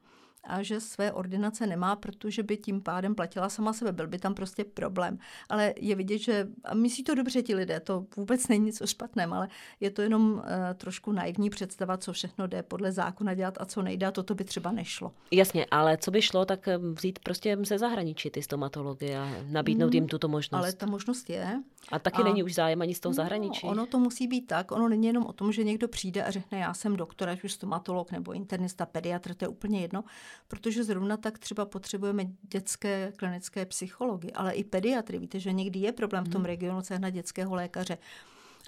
a 0.44 0.62
že 0.62 0.80
své 0.80 1.12
ordinace 1.12 1.66
nemá, 1.66 1.96
protože 1.96 2.42
by 2.42 2.56
tím 2.56 2.80
pádem 2.80 3.14
platila 3.14 3.48
sama 3.48 3.72
sebe. 3.72 3.92
Byl 3.92 4.06
by 4.06 4.18
tam 4.18 4.34
prostě 4.34 4.64
problém. 4.64 5.18
Ale 5.48 5.74
je 5.80 5.94
vidět, 5.94 6.18
že 6.18 6.48
a 6.64 6.74
myslí 6.74 7.04
to 7.04 7.14
dobře 7.14 7.42
ti 7.42 7.54
lidé, 7.54 7.80
to 7.80 8.06
vůbec 8.16 8.48
není 8.48 8.64
nic 8.64 8.80
o 8.80 8.86
špatném, 8.86 9.32
ale 9.32 9.48
je 9.80 9.90
to 9.90 10.02
jenom 10.02 10.32
uh, 10.32 10.42
trošku 10.74 11.12
naivní 11.12 11.50
představa, 11.50 11.96
co 11.96 12.12
všechno 12.12 12.46
jde 12.46 12.62
podle 12.62 12.92
zákona 12.92 13.34
dělat 13.34 13.54
a 13.60 13.64
co 13.64 13.82
nejde 13.82 14.06
a 14.06 14.10
toto 14.10 14.34
by 14.34 14.44
třeba 14.44 14.72
nešlo. 14.72 15.12
Jasně, 15.30 15.66
ale 15.70 15.96
co 15.96 16.10
by 16.10 16.22
šlo, 16.22 16.44
tak 16.44 16.68
vzít 16.94 17.18
prostě 17.18 17.58
ze 17.66 17.78
zahraničí 17.78 18.30
ty 18.30 18.42
stomatology 18.42 19.16
a 19.16 19.28
nabídnout 19.48 19.90
mm, 19.90 19.94
jim 19.94 20.06
tuto 20.06 20.28
možnost. 20.28 20.60
Ale 20.60 20.72
ta 20.72 20.86
možnost 20.86 21.30
je. 21.30 21.62
A 21.92 21.98
taky 21.98 22.22
a, 22.22 22.24
není 22.24 22.42
už 22.42 22.54
zájem 22.54 22.82
ani 22.82 22.94
z 22.94 23.00
toho 23.00 23.10
no, 23.10 23.14
zahraničí. 23.14 23.66
Ono 23.66 23.86
to 23.86 23.98
musí 23.98 24.26
být 24.26 24.46
tak, 24.46 24.72
ono 24.72 24.88
není 24.88 25.06
jenom 25.06 25.26
o 25.26 25.32
tom, 25.32 25.52
že 25.52 25.64
někdo 25.64 25.88
přijde 25.88 26.24
a 26.24 26.30
řekne, 26.30 26.58
já 26.58 26.74
jsem 26.74 26.96
doktor, 26.96 27.28
ať 27.28 27.44
už 27.44 27.52
stomatolog 27.52 28.12
nebo 28.12 28.32
internista, 28.32 28.86
pediatr, 28.86 29.34
to 29.34 29.44
je 29.44 29.48
úplně 29.48 29.80
jedno, 29.80 30.04
protože 30.48 30.84
zrovna 30.84 31.16
tak 31.16 31.38
třeba 31.38 31.64
potřebujeme 31.64 32.24
dětské 32.42 33.12
klinické 33.16 33.66
psychology, 33.66 34.32
ale 34.32 34.52
i 34.52 34.64
pediatry. 34.64 35.18
Víte, 35.18 35.40
že 35.40 35.52
někdy 35.52 35.78
je 35.78 35.92
problém 35.92 36.24
v 36.24 36.28
tom 36.28 36.40
hmm. 36.40 36.46
regionu 36.46 36.82
sehnat 36.82 37.10
dětského 37.10 37.54
lékaře. 37.54 37.98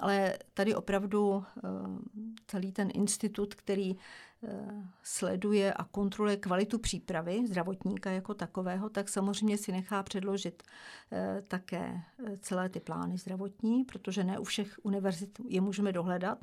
Ale 0.01 0.39
tady 0.55 0.75
opravdu 0.75 1.45
eh, 1.57 1.61
celý 2.47 2.73
ten 2.73 2.91
institut, 2.95 3.55
který 3.55 3.97
sleduje 5.03 5.73
a 5.73 5.85
kontroluje 5.85 6.37
kvalitu 6.37 6.79
přípravy 6.79 7.47
zdravotníka 7.47 8.11
jako 8.11 8.35
takového, 8.35 8.89
tak 8.89 9.09
samozřejmě 9.09 9.59
si 9.59 9.73
nechá 9.73 10.03
předložit 10.03 10.63
eh, 11.13 11.43
také 11.49 12.01
eh, 12.27 12.37
celé 12.37 12.69
ty 12.69 12.81
plány 12.81 13.19
zdravotní, 13.19 13.85
protože 13.85 14.25
ne 14.25 14.39
u 14.39 14.45
všech 14.45 14.79
univerzit 14.83 15.39
je 15.49 15.61
můžeme 15.61 15.93
dohledat. 15.93 16.39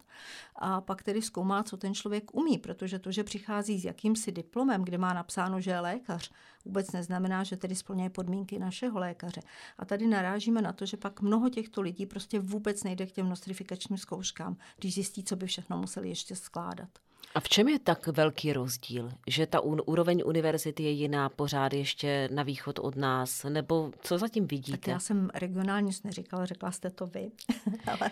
A 0.56 0.82
pak 0.82 1.04
tedy 1.04 1.22
zkoumá, 1.22 1.64
co 1.64 1.78
ten 1.78 1.94
člověk 1.94 2.36
umí, 2.36 2.58
protože 2.58 3.00
to, 3.00 3.12
že 3.12 3.24
přichází 3.24 3.80
s 3.80 3.86
jakýmsi 3.86 4.32
diplomem, 4.32 4.84
kde 4.84 4.98
má 4.98 5.14
napsáno, 5.14 5.62
že 5.62 5.72
je 5.72 5.80
lékař, 5.80 6.32
vůbec 6.66 6.92
neznamená, 6.92 7.44
že 7.44 7.58
tedy 7.58 7.76
splňuje 7.76 8.10
podmínky 8.10 8.60
našeho 8.60 9.00
lékaře. 9.00 9.42
A 9.78 9.86
tady 9.86 10.08
narážíme 10.08 10.62
na 10.62 10.74
to, 10.74 10.86
že 10.86 10.98
pak 10.98 11.22
mnoho 11.22 11.50
těchto 11.50 11.82
lidí 11.82 12.06
prostě 12.06 12.40
vůbec 12.40 12.84
nejde 12.84 13.06
k 13.06 13.12
těm 13.12 13.30
nostrifikačním 13.30 13.98
zkouškám, 13.98 14.58
když 14.78 14.94
zjistí, 14.94 15.24
co 15.24 15.36
by 15.36 15.46
všechno 15.46 15.78
museli 15.78 16.10
ještě 16.10 16.36
skládat. 16.36 16.90
A 17.36 17.40
v 17.40 17.50
čem 17.50 17.68
je 17.68 17.80
tak 17.80 18.08
velký 18.08 18.54
rozdíl? 18.54 19.10
Že 19.28 19.48
ta 19.48 19.60
úroveň 19.60 20.24
univerzity 20.26 20.84
je 20.84 20.92
jiná 20.92 21.30
pořád 21.30 21.74
ještě 21.74 22.30
na 22.32 22.44
východ 22.44 22.80
od 22.80 22.96
nás? 22.96 23.46
Nebo 23.50 23.92
co 24.02 24.18
zatím 24.18 24.48
vidíte? 24.48 24.78
Tak 24.78 24.88
já 24.88 25.00
jsem 25.00 25.30
regionálně 25.34 25.92
neříkala, 26.04 26.46
řekla 26.46 26.72
jste 26.72 26.90
to 26.90 27.06
vy. 27.06 27.32
ale 27.88 28.12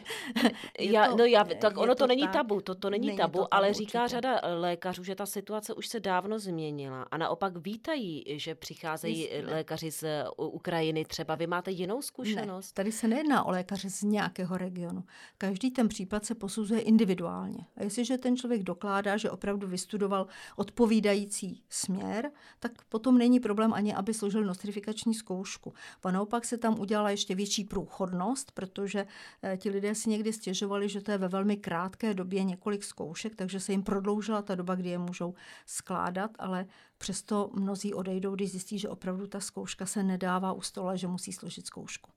já, 0.80 1.08
to, 1.08 1.18
no 1.18 1.26
já, 1.26 1.44
tak 1.44 1.78
ono 1.78 1.96
to, 1.96 2.04
to 2.04 2.08
není 2.08 2.22
tak, 2.22 2.34
tabu, 2.34 2.62
to, 2.62 2.76
to 2.76 2.90
není, 2.90 3.08
není 3.08 3.18
tabu, 3.18 3.38
to 3.38 3.44
tabu, 3.44 3.54
ale 3.54 3.74
říká 3.74 4.04
určitě. 4.04 4.16
řada 4.16 4.42
lékařů, 4.44 5.04
že 5.04 5.16
ta 5.16 5.26
situace 5.26 5.74
už 5.74 5.88
se 5.88 6.00
dávno 6.00 6.40
změnila 6.40 7.04
a 7.04 7.18
naopak 7.18 7.58
vítají, 7.58 8.24
že 8.28 8.56
přicházejí 8.56 9.20
Jistě. 9.20 9.44
lékaři 9.46 9.92
z 9.92 10.04
Ukrajiny 10.38 11.06
třeba. 11.06 11.36
Vy 11.36 11.48
máte 11.48 11.72
jinou 11.72 12.02
zkušenost? 12.02 12.72
Ne, 12.72 12.74
tady 12.74 12.92
se 12.92 13.08
nejedná 13.08 13.44
o 13.44 13.52
lékaře 13.52 13.90
z 13.90 14.04
nějakého 14.04 14.58
regionu. 14.58 15.04
Každý 15.38 15.72
ten 15.72 15.88
případ 15.88 16.26
se 16.26 16.36
posuzuje 16.36 16.82
individuálně. 16.82 17.60
A 17.78 17.84
jestliže 17.84 18.18
ten 18.18 18.38
člověk 18.38 18.64
dokládá, 18.64 19.07
dokládá, 19.08 19.18
že 19.18 19.32
opravdu 19.32 19.68
vystudoval 19.68 20.28
odpovídající 20.56 21.64
směr, 21.70 22.32
tak 22.60 22.72
potom 22.90 23.18
není 23.18 23.40
problém 23.40 23.74
ani, 23.74 23.96
aby 23.96 24.14
složil 24.14 24.44
nostrifikační 24.44 25.14
zkoušku. 25.14 25.74
A 26.04 26.12
naopak 26.12 26.46
se 26.46 26.58
tam 26.58 26.80
udělala 26.80 27.10
ještě 27.10 27.36
větší 27.36 27.64
průchodnost, 27.64 28.52
protože 28.52 29.06
eh, 29.44 29.58
ti 29.58 29.70
lidé 29.70 29.96
si 29.96 30.10
někdy 30.10 30.34
stěžovali, 30.34 30.90
že 30.90 31.02
to 31.02 31.12
je 31.12 31.18
ve 31.18 31.28
velmi 31.28 31.58
krátké 31.58 32.14
době 32.14 32.44
několik 32.44 32.84
zkoušek, 32.84 33.36
takže 33.36 33.60
se 33.60 33.72
jim 33.72 33.84
prodloužila 33.84 34.42
ta 34.42 34.56
doba, 34.56 34.76
kdy 34.76 34.90
je 34.90 34.98
můžou 34.98 35.34
skládat, 35.66 36.32
ale 36.40 36.66
přesto 36.98 37.50
mnozí 37.54 37.94
odejdou, 37.94 38.36
když 38.36 38.52
zjistí, 38.52 38.80
že 38.80 38.90
opravdu 38.90 39.28
ta 39.28 39.40
zkouška 39.40 39.86
se 39.86 40.04
nedává 40.04 40.54
u 40.54 40.62
stola, 40.62 40.96
že 40.96 41.08
musí 41.08 41.34
složit 41.34 41.66
zkoušku. 41.66 42.17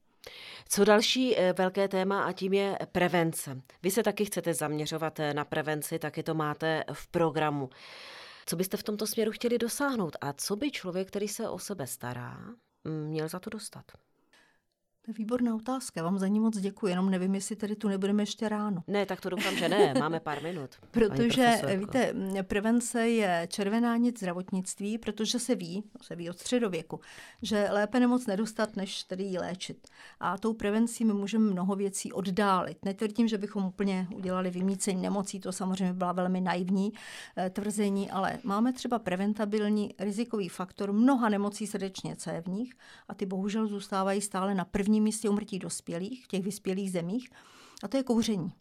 Co 0.69 0.85
další 0.85 1.39
eh, 1.39 1.53
velké 1.53 1.89
téma 1.89 2.25
a 2.25 2.33
tím 2.33 2.53
je 2.53 2.79
prevence. 2.93 3.61
Vy 3.83 3.91
se 3.91 4.03
taky 4.03 4.25
chcete 4.25 4.55
zaměřovat 4.55 5.21
eh, 5.21 5.35
na 5.35 5.45
prevenci, 5.45 5.99
taky 5.99 6.23
to 6.23 6.35
máte 6.35 6.85
v 6.93 7.07
programu. 7.09 7.71
Co 8.47 8.57
byste 8.57 8.77
v 8.77 8.83
tomto 8.83 9.07
směru 9.07 9.33
chtěli 9.33 9.59
dosáhnout 9.59 10.17
a 10.21 10.33
co 10.33 10.57
by 10.57 10.71
člověk, 10.71 11.09
který 11.09 11.29
se 11.29 11.49
o 11.49 11.59
sebe 11.59 11.87
stará, 11.87 12.39
měl 12.85 13.29
za 13.29 13.39
to 13.39 13.51
dostat? 13.51 13.85
To 15.03 15.11
je 15.11 15.15
výborná 15.15 15.55
otázka, 15.55 16.03
vám 16.03 16.19
za 16.19 16.29
ní 16.29 16.41
moc 16.41 16.59
děkuji, 16.59 16.87
jenom 16.87 17.11
nevím, 17.11 17.35
jestli 17.35 17.57
tady 17.57 17.77
tu 17.77 17.89
nebudeme 17.89 18.23
ještě 18.23 18.49
ráno. 18.49 18.83
Ne, 18.87 19.07
tak 19.07 19.21
to 19.21 19.31
doufám, 19.31 19.57
že 19.57 19.69
ne, 19.69 19.95
máme 19.99 20.21
pár 20.21 20.43
minut. 20.43 20.71
protože, 20.91 21.61
víte, 21.77 22.15
prevence 22.43 23.09
je 23.09 23.47
červená 23.51 23.97
nic 23.97 24.19
zdravotnictví, 24.19 24.99
protože 24.99 25.39
se 25.39 25.55
ví, 25.55 25.85
se 26.03 26.17
ví 26.17 26.31
od 26.31 26.39
středověku, 26.39 27.01
že 27.43 27.69
lépe 27.71 28.01
nemoc 28.01 28.27
nedostat, 28.27 28.77
než 28.77 29.03
tedy 29.03 29.25
ji 29.25 29.39
léčit. 29.39 29.89
A 30.21 30.39
tou 30.39 30.55
prevencí 30.55 31.05
my 31.05 31.13
můžeme 31.13 31.51
mnoho 31.51 31.77
věcí 31.77 32.13
oddálit. 32.13 32.85
Netvrdím, 32.85 33.29
že 33.29 33.39
bychom 33.39 33.65
úplně 33.65 34.07
udělali 34.15 34.51
vymícení 34.51 35.03
nemocí, 35.03 35.41
to 35.41 35.53
samozřejmě 35.53 35.93
byla 35.93 36.13
velmi 36.13 36.41
naivní 36.41 36.93
eh, 37.37 37.51
tvrzení, 37.51 38.11
ale 38.11 38.39
máme 38.45 38.73
třeba 38.73 38.99
preventabilní 38.99 39.95
rizikový 39.99 40.49
faktor 40.49 40.93
mnoha 40.93 41.29
nemocí 41.29 41.67
srdečně 41.67 42.17
cévních 42.17 42.75
a 43.09 43.15
ty 43.15 43.27
bohužel 43.27 43.67
zůstávají 43.67 44.21
stále 44.21 44.55
na 44.55 44.65
první 44.65 44.90
prvním 44.91 45.05
místě 45.05 45.29
umrtí 45.29 45.59
dospělých 45.59 46.25
v 46.25 46.29
těch 46.29 46.43
vyspělých 46.43 46.93
zemích, 46.93 47.31
a 47.83 47.89
to 47.89 47.97
je 47.97 48.03
kouření. 48.03 48.53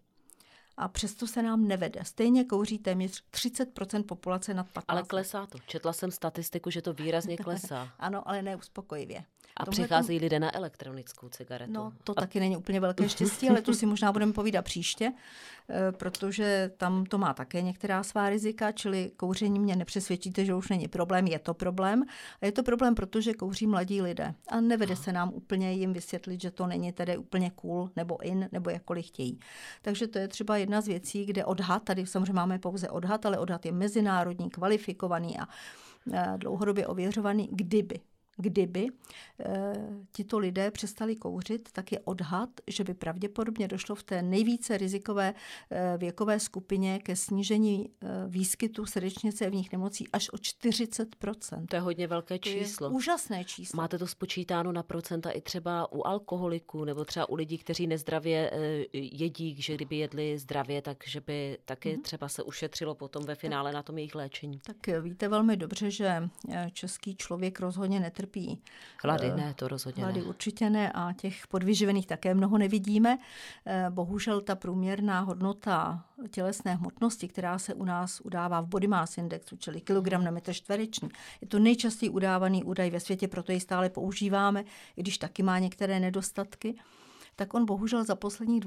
A 0.77 0.87
přesto 0.87 1.27
se 1.27 1.43
nám 1.43 1.67
nevede. 1.67 1.99
Stejně 2.03 2.43
kouří 2.43 2.77
téměř 2.77 3.23
30% 3.31 4.03
populace 4.03 4.53
nad 4.53 4.69
15. 4.69 4.85
Ale 4.87 5.03
klesá 5.03 5.45
to. 5.45 5.57
Četla 5.67 5.93
jsem 5.93 6.11
statistiku, 6.11 6.69
že 6.69 6.81
to 6.81 6.93
výrazně 6.93 7.37
klesá. 7.43 7.89
ano, 7.99 8.27
ale 8.29 8.41
neuspokojivě. 8.41 9.23
A 9.57 9.65
přicházejí 9.65 10.19
tom... 10.19 10.23
lidé 10.23 10.39
na 10.39 10.55
elektronickou 10.55 11.29
cigaretu. 11.29 11.73
No, 11.73 11.93
to 12.03 12.11
a... 12.11 12.21
taky 12.21 12.39
není 12.39 12.57
úplně 12.57 12.79
velké 12.79 13.09
štěstí, 13.09 13.49
ale 13.49 13.61
tu 13.61 13.73
si 13.73 13.85
možná 13.85 14.11
budeme 14.11 14.33
povídat 14.33 14.65
příště, 14.65 15.13
eh, 15.69 15.91
protože 15.91 16.71
tam 16.77 17.05
to 17.05 17.17
má 17.17 17.33
také 17.33 17.61
některá 17.61 18.03
svá 18.03 18.29
rizika, 18.29 18.71
čili 18.71 19.11
kouření 19.17 19.59
mě 19.59 19.75
nepřesvědčíte, 19.75 20.45
že 20.45 20.53
už 20.53 20.69
není 20.69 20.87
problém, 20.87 21.27
je 21.27 21.39
to 21.39 21.53
problém. 21.53 22.03
A 22.41 22.45
je 22.45 22.51
to 22.51 22.63
problém, 22.63 22.95
protože 22.95 23.33
kouří 23.33 23.67
mladí 23.67 24.01
lidé. 24.01 24.33
A 24.47 24.61
nevede 24.61 24.95
se 24.95 25.13
nám 25.13 25.33
úplně 25.33 25.73
jim 25.73 25.93
vysvětlit, 25.93 26.41
že 26.41 26.51
to 26.51 26.67
není 26.67 26.91
tedy 26.91 27.17
úplně 27.17 27.51
cool 27.55 27.89
nebo 27.95 28.21
in, 28.21 28.49
nebo 28.51 28.69
jakkoliv 28.69 29.05
chtějí. 29.05 29.39
Takže 29.81 30.07
to 30.07 30.19
je 30.19 30.27
třeba 30.27 30.57
jedna 30.57 30.81
z 30.81 30.87
věcí, 30.87 31.25
kde 31.25 31.45
odhad, 31.45 31.83
tady 31.83 32.05
samozřejmě 32.05 32.33
máme 32.33 32.59
pouze 32.59 32.89
odhad, 32.89 33.25
ale 33.25 33.37
odhad 33.37 33.65
je 33.65 33.71
mezinárodní, 33.71 34.49
kvalifikovaný 34.49 35.39
a 35.39 35.47
dlouhodobě 36.37 36.87
ověřovaný, 36.87 37.49
kdyby 37.51 37.99
kdyby 38.41 38.87
e, 39.39 39.73
tito 40.11 40.39
lidé 40.39 40.71
přestali 40.71 41.15
kouřit, 41.15 41.69
tak 41.71 41.91
je 41.91 41.99
odhad, 41.99 42.49
že 42.67 42.83
by 42.83 42.93
pravděpodobně 42.93 43.67
došlo 43.67 43.95
v 43.95 44.03
té 44.03 44.21
nejvíce 44.21 44.77
rizikové 44.77 45.33
e, 45.71 45.97
věkové 45.97 46.39
skupině 46.39 46.99
ke 46.99 47.15
snížení 47.15 47.85
e, 47.85 48.07
výskytu 48.27 48.85
srdečně 48.85 49.33
cévních 49.33 49.71
nemocí 49.71 50.07
až 50.13 50.29
o 50.29 50.35
40% 50.35 51.65
To 51.65 51.75
je 51.75 51.79
hodně 51.79 52.07
velké 52.07 52.39
číslo. 52.39 52.87
To 52.87 52.93
je 52.93 52.97
úžasné 52.97 53.45
číslo. 53.45 53.77
Máte 53.77 53.97
to 53.97 54.07
spočítáno 54.07 54.71
na 54.71 54.83
procenta 54.83 55.29
i 55.29 55.41
třeba 55.41 55.91
u 55.91 56.07
alkoholiků 56.07 56.85
nebo 56.85 57.05
třeba 57.05 57.29
u 57.29 57.35
lidí, 57.35 57.57
kteří 57.57 57.87
nezdravě 57.87 58.51
jedí, 58.93 59.61
že 59.61 59.75
kdyby 59.75 59.97
jedli 59.97 60.37
zdravě, 60.37 60.81
takže 60.81 61.21
by 61.21 61.57
taky 61.65 61.95
mm-hmm. 61.95 62.01
třeba 62.01 62.29
se 62.29 62.43
ušetřilo 62.43 62.95
potom 62.95 63.23
ve 63.25 63.35
finále 63.35 63.69
tak, 63.69 63.75
na 63.75 63.83
tom 63.83 63.97
jejich 63.97 64.15
léčení. 64.15 64.59
Tak 64.63 65.01
víte 65.01 65.27
velmi 65.27 65.57
dobře, 65.57 65.91
že 65.91 66.29
český 66.73 67.15
člověk 67.15 67.59
rozhodně 67.59 67.99
netrpí 67.99 68.28
trpí. 68.29 68.61
Hlady 69.03 69.27
eh, 69.27 69.35
ne, 69.35 69.53
to 69.53 69.67
rozhodně 69.67 70.03
Hlady 70.03 70.19
ne. 70.19 70.25
určitě 70.25 70.69
ne 70.69 70.91
a 70.91 71.13
těch 71.13 71.47
podvyživených 71.47 72.07
také 72.07 72.33
mnoho 72.33 72.57
nevidíme. 72.57 73.17
Eh, 73.65 73.85
bohužel 73.89 74.41
ta 74.41 74.55
průměrná 74.55 75.19
hodnota 75.19 76.05
tělesné 76.31 76.75
hmotnosti, 76.75 77.27
která 77.27 77.59
se 77.59 77.73
u 77.73 77.85
nás 77.85 78.21
udává 78.21 78.61
v 78.61 78.67
body 78.67 78.87
mass 78.87 79.17
indexu, 79.17 79.57
čili 79.57 79.81
kilogram 79.81 80.23
na 80.23 80.31
metr 80.31 80.53
čtvereční, 80.53 81.09
je 81.41 81.47
to 81.47 81.59
nejčastěji 81.59 82.09
udávaný 82.09 82.63
údaj 82.63 82.89
ve 82.89 82.99
světě, 82.99 83.27
proto 83.27 83.51
ji 83.51 83.59
stále 83.59 83.89
používáme, 83.89 84.63
i 84.97 85.01
když 85.01 85.17
taky 85.17 85.43
má 85.43 85.59
některé 85.59 85.99
nedostatky 85.99 86.75
tak 87.35 87.53
on 87.53 87.65
bohužel 87.65 88.03
za 88.03 88.15
posledních 88.15 88.59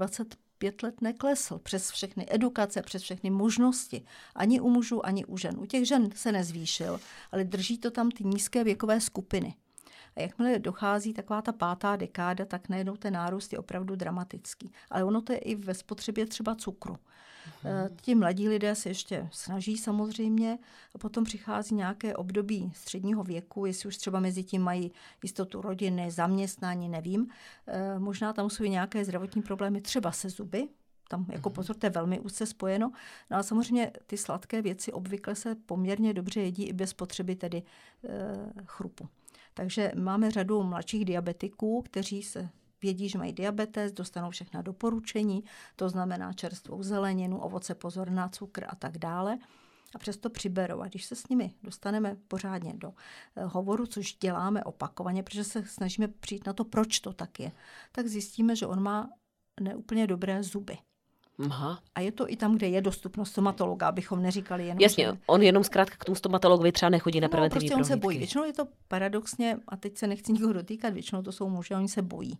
25 0.62 0.83
let 0.83 1.00
neklesl 1.00 1.59
přes 1.59 1.90
všechny 1.90 2.26
edukace, 2.31 2.83
přes 2.83 3.02
všechny 3.02 3.31
možnosti. 3.31 4.04
Ani 4.35 4.61
u 4.61 4.71
mužů, 4.71 5.07
ani 5.07 5.25
u 5.25 5.37
žen. 5.37 5.59
U 5.59 5.66
těch 5.66 5.88
žen 5.88 6.11
se 6.14 6.33
nezvýšil, 6.33 7.00
ale 7.33 7.45
drží 7.45 7.78
to 7.78 7.90
tam 7.90 8.11
ty 8.11 8.25
nízké 8.25 8.64
věkové 8.64 9.00
skupiny. 9.00 9.54
A 10.16 10.21
jakmile 10.21 10.59
dochází 10.59 11.14
taková 11.14 11.42
ta 11.42 11.52
pátá 11.52 11.97
dekáda, 11.97 12.45
tak 12.45 12.69
najednou 12.69 12.97
ten 12.97 13.14
nárůst 13.14 13.52
je 13.52 13.59
opravdu 13.59 13.97
dramatický. 13.97 14.73
Ale 14.90 15.04
ono 15.04 15.23
to 15.23 15.33
je 15.33 15.38
i 15.38 15.54
ve 15.54 15.75
spotřebě 15.75 16.26
třeba 16.26 16.54
cukru. 16.54 16.97
Mm-hmm. 17.64 17.96
Ti 18.02 18.14
mladí 18.14 18.49
lidé 18.49 18.75
se 18.75 18.90
ještě 18.90 19.28
snaží 19.32 19.76
samozřejmě 19.76 20.58
a 20.94 20.99
potom 20.99 21.25
přichází 21.25 21.75
nějaké 21.75 22.16
období 22.16 22.72
středního 22.75 23.25
věku, 23.25 23.66
jestli 23.66 23.88
už 23.88 23.96
třeba 23.96 24.20
mezi 24.20 24.44
tím 24.44 24.62
mají 24.62 24.92
jistotu 25.22 25.62
rodiny, 25.62 26.11
zaměstnání, 26.11 26.88
nevím. 26.88 27.28
Eh, 27.66 27.99
možná 27.99 28.32
tam 28.32 28.50
jsou 28.50 28.64
i 28.64 28.70
nějaké 28.70 29.04
zdravotní 29.04 29.42
problémy, 29.42 29.80
třeba 29.80 30.12
se 30.12 30.30
zuby, 30.30 30.68
tam 31.08 31.26
jako 31.32 31.49
mhm. 31.49 31.54
pozor, 31.54 31.76
to 31.76 31.87
je 31.87 31.90
velmi 31.90 32.20
úzce 32.20 32.46
spojeno. 32.46 32.92
No 33.30 33.37
a 33.37 33.42
samozřejmě 33.42 33.92
ty 34.06 34.16
sladké 34.16 34.62
věci 34.62 34.92
obvykle 34.92 35.34
se 35.34 35.54
poměrně 35.54 36.14
dobře 36.14 36.40
jedí 36.40 36.64
i 36.64 36.72
bez 36.72 36.92
potřeby 36.92 37.37
tedy 37.37 37.62
e, 37.62 38.62
chrupu. 38.64 39.08
Takže 39.54 39.92
máme 39.96 40.30
řadu 40.30 40.62
mladších 40.62 41.04
diabetiků, 41.04 41.82
kteří 41.82 42.22
se 42.22 42.49
vědí, 42.82 43.08
že 43.08 43.18
mají 43.18 43.32
diabetes, 43.32 43.92
dostanou 43.92 44.30
všechna 44.30 44.62
doporučení, 44.62 45.44
to 45.76 45.88
znamená 45.88 46.32
čerstvou 46.32 46.82
zeleninu, 46.82 47.38
ovoce, 47.38 47.74
pozor 47.74 48.10
na 48.10 48.28
cukr 48.28 48.64
a 48.68 48.76
tak 48.76 48.98
dále. 48.98 49.38
A 49.94 49.98
přesto 49.98 50.30
přiberou. 50.30 50.80
A 50.80 50.88
když 50.88 51.04
se 51.04 51.16
s 51.16 51.28
nimi 51.28 51.54
dostaneme 51.62 52.16
pořádně 52.28 52.72
do 52.74 52.92
eh, 53.36 53.44
hovoru, 53.44 53.86
což 53.86 54.14
děláme 54.14 54.64
opakovaně, 54.64 55.22
protože 55.22 55.44
se 55.44 55.64
snažíme 55.64 56.08
přijít 56.08 56.46
na 56.46 56.52
to, 56.52 56.64
proč 56.64 57.00
to 57.00 57.12
tak 57.12 57.40
je, 57.40 57.52
tak 57.92 58.06
zjistíme, 58.06 58.56
že 58.56 58.66
on 58.66 58.82
má 58.82 59.10
neúplně 59.60 60.06
dobré 60.06 60.42
zuby. 60.42 60.78
Aha. 61.50 61.82
A 61.94 62.00
je 62.00 62.12
to 62.12 62.30
i 62.30 62.36
tam, 62.36 62.56
kde 62.56 62.68
je 62.68 62.80
dostupnost 62.80 63.30
stomatologa, 63.30 63.88
abychom 63.88 64.22
neříkali 64.22 64.66
jenom. 64.66 64.80
Jasně, 64.80 65.04
že... 65.04 65.18
on 65.26 65.42
jenom 65.42 65.64
zkrátka 65.64 65.96
k 65.98 66.04
tomu 66.04 66.16
stomatologovi 66.16 66.72
třeba 66.72 66.90
nechodí 66.90 67.20
na 67.20 67.28
preventivní 67.28 67.70
no, 67.70 67.76
prostě 67.76 67.94
on 67.94 67.96
se 67.98 68.00
bojí. 68.00 68.18
Většinou 68.18 68.44
je 68.44 68.52
to 68.52 68.68
paradoxně, 68.88 69.58
a 69.68 69.76
teď 69.76 69.98
se 69.98 70.06
nechci 70.06 70.32
nikoho 70.32 70.52
dotýkat, 70.52 70.94
většinou 70.94 71.22
to 71.22 71.32
jsou 71.32 71.48
muži, 71.48 71.74
oni 71.74 71.88
se 71.88 72.02
bojí 72.02 72.38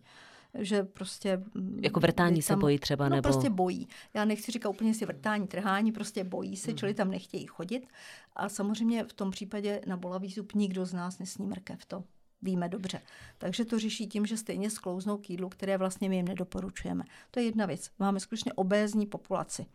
že 0.59 0.83
prostě... 0.83 1.43
Mm, 1.53 1.79
jako 1.83 1.99
vrtání 1.99 2.35
tam, 2.35 2.41
se 2.41 2.55
bojí 2.55 2.79
třeba, 2.79 3.09
no, 3.09 3.15
nebo... 3.15 3.29
prostě 3.29 3.49
bojí. 3.49 3.87
Já 4.13 4.25
nechci 4.25 4.51
říkat 4.51 4.69
úplně 4.69 4.93
si 4.93 5.05
vrtání, 5.05 5.47
trhání, 5.47 5.91
prostě 5.91 6.23
bojí 6.23 6.57
se, 6.57 6.71
mm. 6.71 6.77
čili 6.77 6.93
tam 6.93 7.11
nechtějí 7.11 7.45
chodit. 7.45 7.87
A 8.35 8.49
samozřejmě 8.49 9.03
v 9.03 9.13
tom 9.13 9.31
případě 9.31 9.81
na 9.87 9.97
bolavý 9.97 10.31
zub 10.31 10.53
nikdo 10.53 10.85
z 10.85 10.93
nás 10.93 11.19
nesní 11.19 11.45
mrkev, 11.45 11.85
to 11.85 12.03
víme 12.43 12.69
dobře. 12.69 13.01
Takže 13.37 13.65
to 13.65 13.79
řeší 13.79 14.07
tím, 14.07 14.25
že 14.25 14.37
stejně 14.37 14.69
sklouznou 14.69 15.17
k 15.17 15.29
jídlu, 15.29 15.49
které 15.49 15.77
vlastně 15.77 16.09
my 16.09 16.15
jim 16.15 16.27
nedoporučujeme. 16.27 17.03
To 17.31 17.39
je 17.39 17.45
jedna 17.45 17.65
věc. 17.65 17.89
Máme 17.99 18.19
skutečně 18.19 18.53
obézní 18.53 19.05
populaci. 19.05 19.65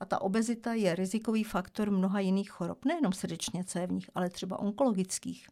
A 0.00 0.04
ta 0.04 0.20
obezita 0.20 0.74
je 0.74 0.94
rizikový 0.94 1.44
faktor 1.44 1.90
mnoha 1.90 2.20
jiných 2.20 2.50
chorob, 2.50 2.84
nejenom 2.84 3.12
srdečně 3.12 3.64
cévních, 3.64 4.10
ale 4.14 4.30
třeba 4.30 4.58
onkologických, 4.58 5.46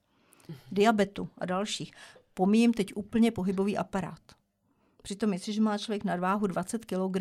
diabetu 0.73 1.29
a 1.38 1.47
dalších. 1.47 1.93
Pomíjím 2.35 2.73
teď 2.73 2.95
úplně 2.95 3.31
pohybový 3.31 3.76
aparát. 3.76 4.21
Přitom, 5.05 5.33
jestliže 5.33 5.61
má 5.61 5.79
člověk 5.79 6.05
nadváhu 6.05 6.47
20 6.47 6.85
kg, 6.85 7.17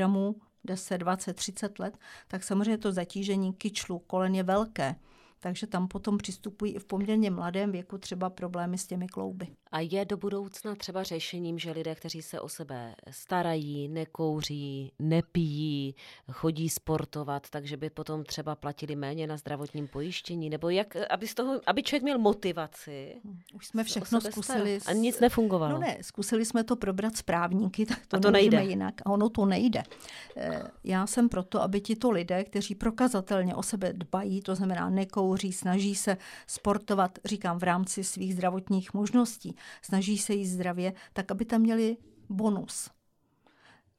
10, 0.64 0.98
20, 0.98 1.34
30 1.34 1.80
let, 1.80 1.98
tak 2.28 2.44
samozřejmě 2.44 2.78
to 2.78 2.92
zatížení 2.92 3.54
kyčlu, 3.54 4.00
kolen 4.00 4.36
je 4.36 4.44
velké 4.44 4.96
takže 5.44 5.68
tam 5.68 5.88
potom 5.88 6.18
přistupují 6.18 6.76
i 6.76 6.80
v 6.80 6.86
poměrně 6.86 7.32
mladém 7.32 7.72
věku 7.72 7.98
třeba 7.98 8.30
problémy 8.30 8.78
s 8.78 8.88
těmi 8.88 9.08
klouby. 9.08 9.48
A 9.74 9.80
je 9.80 10.06
do 10.06 10.18
budoucna 10.18 10.76
třeba 10.76 11.04
řešením, 11.04 11.60
že 11.60 11.72
lidé, 11.72 11.96
kteří 11.96 12.22
se 12.22 12.40
o 12.40 12.50
sebe 12.50 12.96
starají, 13.12 13.88
nekouří, 13.88 14.92
nepijí, 15.00 15.96
chodí 16.32 16.70
sportovat, 16.70 17.50
takže 17.50 17.78
by 17.78 17.90
potom 17.90 18.24
třeba 18.24 18.56
platili 18.56 18.96
méně 18.96 19.28
na 19.28 19.38
zdravotním 19.38 19.88
pojištění? 19.88 20.50
Nebo 20.50 20.70
jak, 20.70 20.96
aby, 21.10 21.28
z 21.28 21.34
toho, 21.34 21.62
aby 21.66 21.84
člověk 21.84 22.04
měl 22.04 22.18
motivaci? 22.18 23.16
Už 23.54 23.68
jsme 23.68 23.84
všechno 23.84 24.22
zkusili. 24.22 24.80
A 24.86 24.94
nic 24.94 25.20
nefungovalo. 25.20 25.74
No 25.74 25.80
ne, 25.80 25.98
zkusili 26.02 26.46
jsme 26.46 26.64
to 26.64 26.76
probrat 26.76 27.18
s 27.18 27.22
právníky, 27.22 27.86
tak 27.86 28.08
to, 28.08 28.18
a 28.18 28.20
to 28.20 28.32
nejde. 28.32 28.64
jinak. 28.64 28.94
A 29.06 29.10
ono 29.10 29.30
to 29.30 29.46
nejde. 29.46 29.84
Eh, 30.38 30.64
já 30.84 31.08
jsem 31.08 31.30
proto, 31.30 31.62
aby 31.62 31.82
ti 31.82 31.96
to 31.96 32.12
lidé, 32.12 32.44
kteří 32.44 32.76
prokazatelně 32.76 33.56
o 33.56 33.64
sebe 33.64 33.94
dbají, 33.94 34.42
to 34.42 34.56
znamená 34.56 34.90
nekouří, 34.90 35.54
snaží 35.54 35.96
se 35.96 36.18
sportovat, 36.48 37.20
říkám, 37.26 37.60
v 37.60 37.64
rámci 37.64 38.04
svých 38.04 38.34
zdravotních 38.34 38.94
možností, 38.94 39.56
snaží 39.82 40.18
se 40.18 40.34
jíst 40.34 40.50
zdravě, 40.50 40.94
tak 41.14 41.32
aby 41.32 41.46
tam 41.46 41.62
měli 41.62 41.98
bonus. 42.30 42.90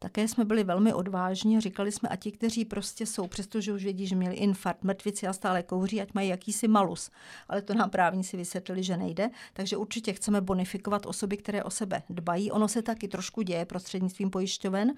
Také 0.05 0.29
jsme 0.29 0.45
byli 0.45 0.65
velmi 0.65 0.93
odvážní 0.93 1.61
říkali 1.61 1.93
jsme, 1.93 2.09
a 2.09 2.17
ti, 2.17 2.33
kteří 2.33 2.65
prostě 2.65 3.07
jsou, 3.07 3.27
přestože 3.27 3.73
už 3.73 3.85
vědí, 3.85 4.07
že 4.07 4.17
měli 4.17 4.35
infarkt, 4.35 4.85
mrtvici 4.85 5.27
a 5.27 5.33
stále 5.33 5.63
kouří, 5.63 6.01
ať 6.01 6.15
mají 6.15 6.29
jakýsi 6.29 6.69
malus. 6.69 7.11
Ale 7.49 7.63
to 7.63 7.75
nám 7.75 7.91
právníci 7.91 8.37
vysvětlili, 8.37 8.83
že 8.83 8.97
nejde. 8.97 9.31
Takže 9.53 9.77
určitě 9.77 10.13
chceme 10.13 10.41
bonifikovat 10.41 11.07
osoby, 11.07 11.37
které 11.37 11.65
o 11.65 11.71
sebe 11.71 12.03
dbají. 12.11 12.51
Ono 12.51 12.69
se 12.69 12.83
taky 12.83 13.09
trošku 13.09 13.43
děje 13.43 13.65
prostřednictvím 13.65 14.31
pojišťoven. 14.31 14.93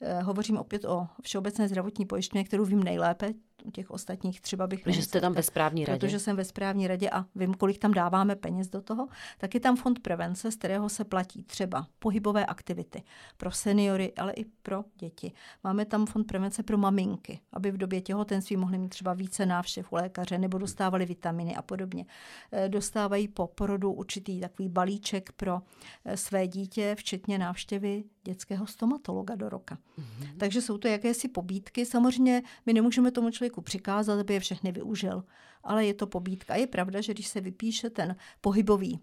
Eh, 0.00 0.22
hovořím 0.22 0.56
opět 0.56 0.84
o 0.84 1.06
Všeobecné 1.22 1.68
zdravotní 1.68 2.06
pojišťovně, 2.06 2.44
kterou 2.44 2.64
vím 2.64 2.82
nejlépe, 2.82 3.34
u 3.64 3.70
těch 3.70 3.90
ostatních 3.90 4.40
třeba 4.40 4.66
bych... 4.66 4.84
Protože 4.84 5.02
jste 5.02 5.20
tam 5.20 5.32
ve 5.32 5.42
správní 5.42 5.84
radě. 5.84 5.98
Protože 5.98 6.18
jsem 6.18 6.36
ve 6.36 6.44
správní 6.44 6.86
radě 6.86 7.10
a 7.10 7.26
vím, 7.34 7.54
kolik 7.54 7.78
tam 7.78 7.92
dáváme 7.92 8.36
peněz 8.36 8.68
do 8.68 8.82
toho. 8.82 9.08
Tak 9.38 9.54
je 9.54 9.60
tam 9.60 9.76
fond 9.76 9.98
prevence, 9.98 10.50
z 10.50 10.56
kterého 10.56 10.88
se 10.88 11.04
platí 11.04 11.42
třeba 11.42 11.86
pohybové 11.98 12.46
aktivity 12.46 13.02
pro 13.36 13.50
seniory, 13.50 14.12
ale 14.14 14.32
i 14.32 14.44
pro 14.44 14.84
děti. 14.98 15.32
Máme 15.64 15.84
tam 15.84 16.06
fond 16.06 16.24
prevence 16.24 16.62
pro 16.62 16.78
maminky, 16.78 17.40
aby 17.52 17.70
v 17.70 17.76
době 17.76 18.00
těhotenství 18.00 18.56
mohly 18.56 18.78
mít 18.78 18.88
třeba 18.88 19.14
více 19.14 19.46
návštěv 19.46 19.92
u 19.92 19.94
lékaře 19.94 20.38
nebo 20.38 20.58
dostávali 20.58 21.06
vitaminy 21.06 21.56
a 21.56 21.62
podobně. 21.62 22.06
Eh, 22.52 22.68
dostávají 22.68 23.28
po 23.28 23.46
porodu 23.46 23.92
určitý 23.92 24.40
takový 24.40 24.68
balíček 24.68 25.32
pro 25.32 25.60
eh, 26.04 26.16
své 26.16 26.46
dítě, 26.46 26.94
včetně 26.98 27.38
návštěvy 27.38 28.04
dětského 28.24 28.66
stomatologa 28.66 29.34
do 29.34 29.48
roka. 29.48 29.78
Mm-hmm. 29.98 30.28
Takže 30.38 30.62
jsou 30.62 30.78
to 30.78 30.88
jakési 30.88 31.28
pobídky. 31.28 31.86
Samozřejmě 31.86 32.42
my 32.66 32.72
nemůžeme 32.72 33.10
tomu 33.10 33.30
člověku 33.30 33.45
přikázat, 33.62 34.20
aby 34.20 34.34
je 34.34 34.40
všechny 34.40 34.72
využil, 34.72 35.24
ale 35.64 35.86
je 35.86 35.94
to 35.94 36.06
pobídka. 36.06 36.56
Je 36.56 36.66
pravda, 36.66 37.00
že 37.00 37.12
když 37.14 37.26
se 37.28 37.40
vypíše 37.40 37.90
ten 37.90 38.16
pohybový 38.40 39.00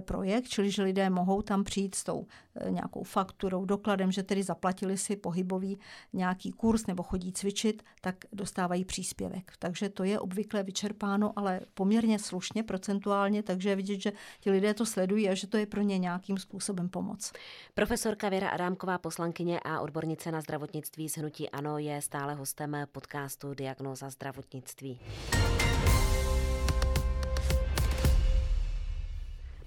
projekt, 0.00 0.48
čili 0.48 0.70
že 0.70 0.82
lidé 0.82 1.10
mohou 1.10 1.42
tam 1.42 1.64
přijít 1.64 1.94
s 1.94 2.04
tou 2.04 2.26
eh, 2.54 2.70
nějakou 2.70 3.02
fakturou, 3.02 3.64
dokladem, 3.64 4.12
že 4.12 4.22
tedy 4.22 4.42
zaplatili 4.42 4.98
si 4.98 5.16
pohybový 5.16 5.78
nějaký 6.12 6.52
kurz 6.52 6.86
nebo 6.86 7.02
chodí 7.02 7.32
cvičit, 7.32 7.82
tak 8.00 8.16
dostávají 8.32 8.84
příspěvek. 8.84 9.52
Takže 9.58 9.88
to 9.88 10.04
je 10.04 10.20
obvykle 10.20 10.62
vyčerpáno, 10.62 11.32
ale 11.36 11.60
poměrně 11.74 12.18
slušně, 12.18 12.62
procentuálně, 12.62 13.42
takže 13.42 13.68
je 13.68 13.76
vidět, 13.76 14.00
že 14.00 14.12
ti 14.40 14.50
lidé 14.50 14.74
to 14.74 14.86
sledují 14.86 15.28
a 15.28 15.34
že 15.34 15.46
to 15.46 15.56
je 15.56 15.66
pro 15.66 15.82
ně 15.82 15.98
nějakým 15.98 16.38
způsobem 16.38 16.88
pomoc. 16.88 17.32
Profesorka 17.74 18.28
Věra 18.28 18.48
Adámková, 18.48 18.98
poslankyně 18.98 19.60
a 19.60 19.80
odbornice 19.80 20.32
na 20.32 20.40
zdravotnictví 20.40 21.08
z 21.08 21.18
Hnutí 21.18 21.50
Ano, 21.50 21.78
je 21.78 22.02
stále 22.02 22.34
hostem 22.34 22.76
podcastu 22.92 23.54
Diagnoza 23.54 24.10
zdravotnictví. 24.10 25.00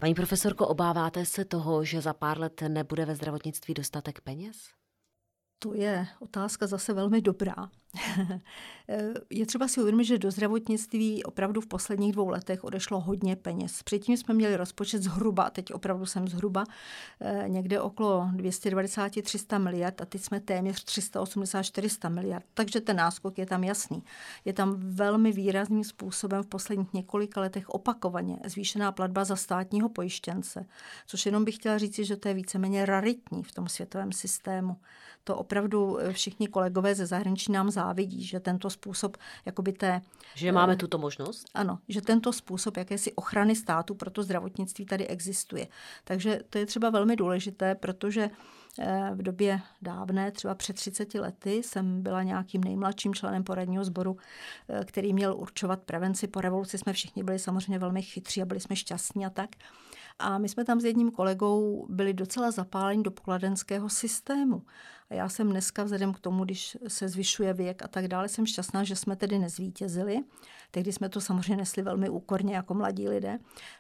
Paní 0.03 0.13
profesorko, 0.13 0.67
obáváte 0.67 1.25
se 1.25 1.45
toho, 1.45 1.85
že 1.85 2.01
za 2.01 2.13
pár 2.13 2.39
let 2.39 2.63
nebude 2.67 3.05
ve 3.05 3.15
zdravotnictví 3.15 3.73
dostatek 3.73 4.21
peněz? 4.21 4.57
To 5.63 5.73
je 5.73 6.07
otázka 6.19 6.67
zase 6.67 6.93
velmi 6.93 7.21
dobrá. 7.21 7.55
je 9.29 9.45
třeba 9.45 9.67
si 9.67 9.81
uvědomit, 9.81 10.05
že 10.05 10.17
do 10.17 10.31
zdravotnictví 10.31 11.23
opravdu 11.23 11.61
v 11.61 11.67
posledních 11.67 12.11
dvou 12.11 12.29
letech 12.29 12.63
odešlo 12.63 12.99
hodně 12.99 13.35
peněz. 13.35 13.83
Předtím 13.83 14.17
jsme 14.17 14.33
měli 14.33 14.55
rozpočet 14.55 15.03
zhruba, 15.03 15.49
teď 15.49 15.73
opravdu 15.73 16.05
jsem 16.05 16.27
zhruba, 16.27 16.63
eh, 17.21 17.43
někde 17.47 17.81
okolo 17.81 18.29
290-300 18.35 19.59
miliard 19.59 20.01
a 20.01 20.05
teď 20.05 20.21
jsme 20.21 20.39
téměř 20.39 20.83
380-400 20.83 22.09
miliard. 22.09 22.45
Takže 22.53 22.81
ten 22.81 22.95
náskok 22.95 23.37
je 23.37 23.45
tam 23.45 23.63
jasný. 23.63 24.03
Je 24.45 24.53
tam 24.53 24.75
velmi 24.77 25.31
výrazným 25.31 25.83
způsobem 25.83 26.43
v 26.43 26.47
posledních 26.47 26.93
několika 26.93 27.41
letech 27.41 27.69
opakovaně 27.69 28.39
zvýšená 28.45 28.91
platba 28.91 29.23
za 29.23 29.35
státního 29.35 29.89
pojištěnce, 29.89 30.65
což 31.07 31.25
jenom 31.25 31.45
bych 31.45 31.55
chtěla 31.55 31.77
říci, 31.77 32.05
že 32.05 32.15
to 32.15 32.27
je 32.27 32.33
víceméně 32.33 32.85
raritní 32.85 33.43
v 33.43 33.51
tom 33.51 33.67
světovém 33.67 34.11
systému 34.11 34.77
to 35.23 35.37
opravdu 35.37 35.99
eh, 35.99 36.13
všichni 36.13 36.47
kolegové 36.47 36.95
ze 36.95 37.05
zahraničí 37.05 37.51
nám 37.51 37.71
závidí, 37.71 38.25
že 38.25 38.39
tento 38.39 38.69
způsob 38.69 39.17
jakoby 39.45 39.73
té... 39.73 40.01
Že 40.35 40.51
máme 40.51 40.73
eh, 40.73 40.75
tuto 40.75 40.97
možnost? 40.97 41.45
Ano, 41.53 41.79
že 41.87 42.01
tento 42.01 42.33
způsob 42.33 42.77
jakési 42.77 43.13
ochrany 43.13 43.55
státu 43.55 43.95
pro 43.95 44.09
to 44.09 44.23
zdravotnictví 44.23 44.85
tady 44.85 45.07
existuje. 45.07 45.67
Takže 46.03 46.39
to 46.49 46.57
je 46.57 46.65
třeba 46.65 46.89
velmi 46.89 47.15
důležité, 47.15 47.75
protože 47.75 48.29
eh, 48.79 49.11
v 49.13 49.21
době 49.21 49.61
dávné, 49.81 50.31
třeba 50.31 50.55
před 50.55 50.75
30 50.75 51.13
lety, 51.13 51.63
jsem 51.63 52.03
byla 52.03 52.23
nějakým 52.23 52.63
nejmladším 52.63 53.13
členem 53.13 53.43
poradního 53.43 53.83
sboru, 53.83 54.17
který 54.85 55.13
měl 55.13 55.35
určovat 55.35 55.81
prevenci. 55.81 56.27
Po 56.27 56.41
revoluci 56.41 56.77
jsme 56.77 56.93
všichni 56.93 57.23
byli 57.23 57.39
samozřejmě 57.39 57.79
velmi 57.79 58.01
chytří 58.01 58.41
a 58.41 58.45
byli 58.45 58.59
jsme 58.59 58.75
šťastní 58.75 59.25
a 59.25 59.29
tak. 59.29 59.49
A 60.19 60.37
my 60.37 60.49
jsme 60.49 60.65
tam 60.65 60.81
s 60.81 60.85
jedním 60.85 61.11
kolegou 61.11 61.87
byli 61.89 62.13
docela 62.13 62.51
zapáleni 62.51 63.03
do 63.03 63.11
pokladenského 63.11 63.89
systému. 63.89 64.61
A 65.09 65.13
já 65.13 65.29
jsem 65.29 65.49
dneska, 65.49 65.83
vzhledem 65.83 66.13
k 66.13 66.19
tomu, 66.19 66.43
když 66.43 66.77
se 66.87 67.07
zvyšuje 67.07 67.53
věk 67.53 67.83
a 67.83 67.87
tak 67.87 68.07
dále, 68.07 68.29
jsem 68.29 68.45
šťastná, 68.45 68.83
že 68.83 68.95
jsme 68.95 69.15
tedy 69.15 69.39
nezvítězili. 69.39 70.19
Tehdy 70.71 70.93
jsme 70.93 71.09
to 71.09 71.21
samozřejmě 71.21 71.57
nesli 71.57 71.83
velmi 71.83 72.09
úkorně 72.09 72.55
jako 72.55 72.73
mladí 72.73 73.09
lidé, 73.09 73.39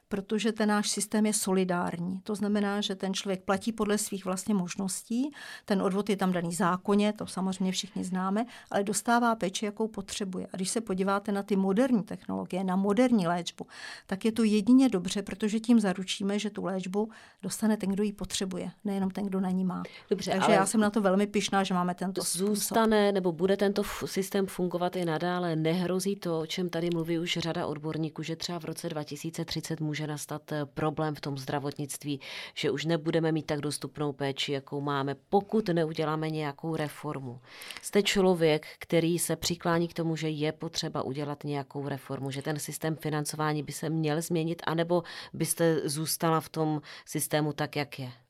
protože 0.09 0.51
ten 0.51 0.69
náš 0.69 0.89
systém 0.89 1.25
je 1.25 1.33
solidární. 1.33 2.19
To 2.23 2.35
znamená, 2.35 2.81
že 2.81 2.95
ten 2.95 3.13
člověk 3.13 3.43
platí 3.43 3.71
podle 3.71 3.97
svých 3.97 4.25
vlastně 4.25 4.53
možností, 4.53 5.31
ten 5.65 5.81
odvod 5.81 6.09
je 6.09 6.17
tam 6.17 6.31
daný 6.31 6.53
zákoně, 6.53 7.13
to 7.13 7.27
samozřejmě 7.27 7.71
všichni 7.71 8.03
známe, 8.03 8.45
ale 8.71 8.83
dostává 8.83 9.35
péči, 9.35 9.65
jakou 9.65 9.87
potřebuje. 9.87 10.47
A 10.53 10.55
když 10.55 10.69
se 10.69 10.81
podíváte 10.81 11.31
na 11.31 11.43
ty 11.43 11.55
moderní 11.55 12.03
technologie, 12.03 12.63
na 12.63 12.75
moderní 12.75 13.27
léčbu, 13.27 13.67
tak 14.07 14.25
je 14.25 14.31
to 14.31 14.43
jedině 14.43 14.89
dobře, 14.89 15.21
protože 15.21 15.59
tím 15.59 15.79
zaručíme, 15.79 16.39
že 16.39 16.49
tu 16.49 16.63
léčbu 16.63 17.09
dostane 17.41 17.77
ten, 17.77 17.89
kdo 17.89 18.03
ji 18.03 18.13
potřebuje, 18.13 18.71
nejenom 18.83 19.11
ten, 19.11 19.25
kdo 19.25 19.39
na 19.39 19.49
ní 19.49 19.65
má. 19.65 19.83
Dobře, 20.09 20.31
Takže 20.31 20.51
já 20.51 20.65
jsem 20.65 20.81
na 20.81 20.89
to 20.89 21.01
velmi 21.01 21.12
pišná, 21.27 21.63
že 21.63 21.73
máme 21.73 21.95
tento 21.95 22.21
Zůstane 22.21 23.05
způsob. 23.07 23.13
nebo 23.13 23.31
bude 23.31 23.57
tento 23.57 23.83
systém 24.05 24.47
fungovat 24.47 24.95
i 24.95 25.05
nadále? 25.05 25.55
Nehrozí 25.55 26.15
to, 26.15 26.39
o 26.39 26.45
čem 26.45 26.69
tady 26.69 26.89
mluví 26.93 27.19
už 27.19 27.37
řada 27.41 27.67
odborníků, 27.67 28.23
že 28.23 28.35
třeba 28.35 28.59
v 28.59 28.65
roce 28.65 28.89
2030 28.89 29.79
může 29.79 30.07
nastat 30.07 30.51
eh, 30.51 30.65
problém 30.65 31.15
v 31.15 31.21
tom 31.21 31.37
zdravotnictví, 31.37 32.19
že 32.53 32.71
už 32.71 32.85
nebudeme 32.85 33.31
mít 33.31 33.45
tak 33.45 33.59
dostupnou 33.59 34.13
péči, 34.13 34.51
jakou 34.51 34.81
máme, 34.81 35.15
pokud 35.29 35.69
neuděláme 35.69 36.29
nějakou 36.29 36.75
reformu. 36.75 37.39
Jste 37.81 38.03
člověk, 38.03 38.67
který 38.79 39.19
se 39.19 39.35
přiklání 39.35 39.87
k 39.87 39.93
tomu, 39.93 40.15
že 40.15 40.29
je 40.29 40.51
potřeba 40.51 41.01
udělat 41.01 41.43
nějakou 41.43 41.87
reformu, 41.87 42.31
že 42.31 42.41
ten 42.41 42.59
systém 42.59 42.95
financování 42.95 43.63
by 43.63 43.71
se 43.71 43.89
měl 43.89 44.21
změnit, 44.21 44.61
anebo 44.65 45.03
byste 45.33 45.89
zůstala 45.89 46.39
v 46.41 46.49
tom 46.49 46.81
systému 47.05 47.53
tak, 47.53 47.75
jak 47.75 47.99
je? 47.99 48.22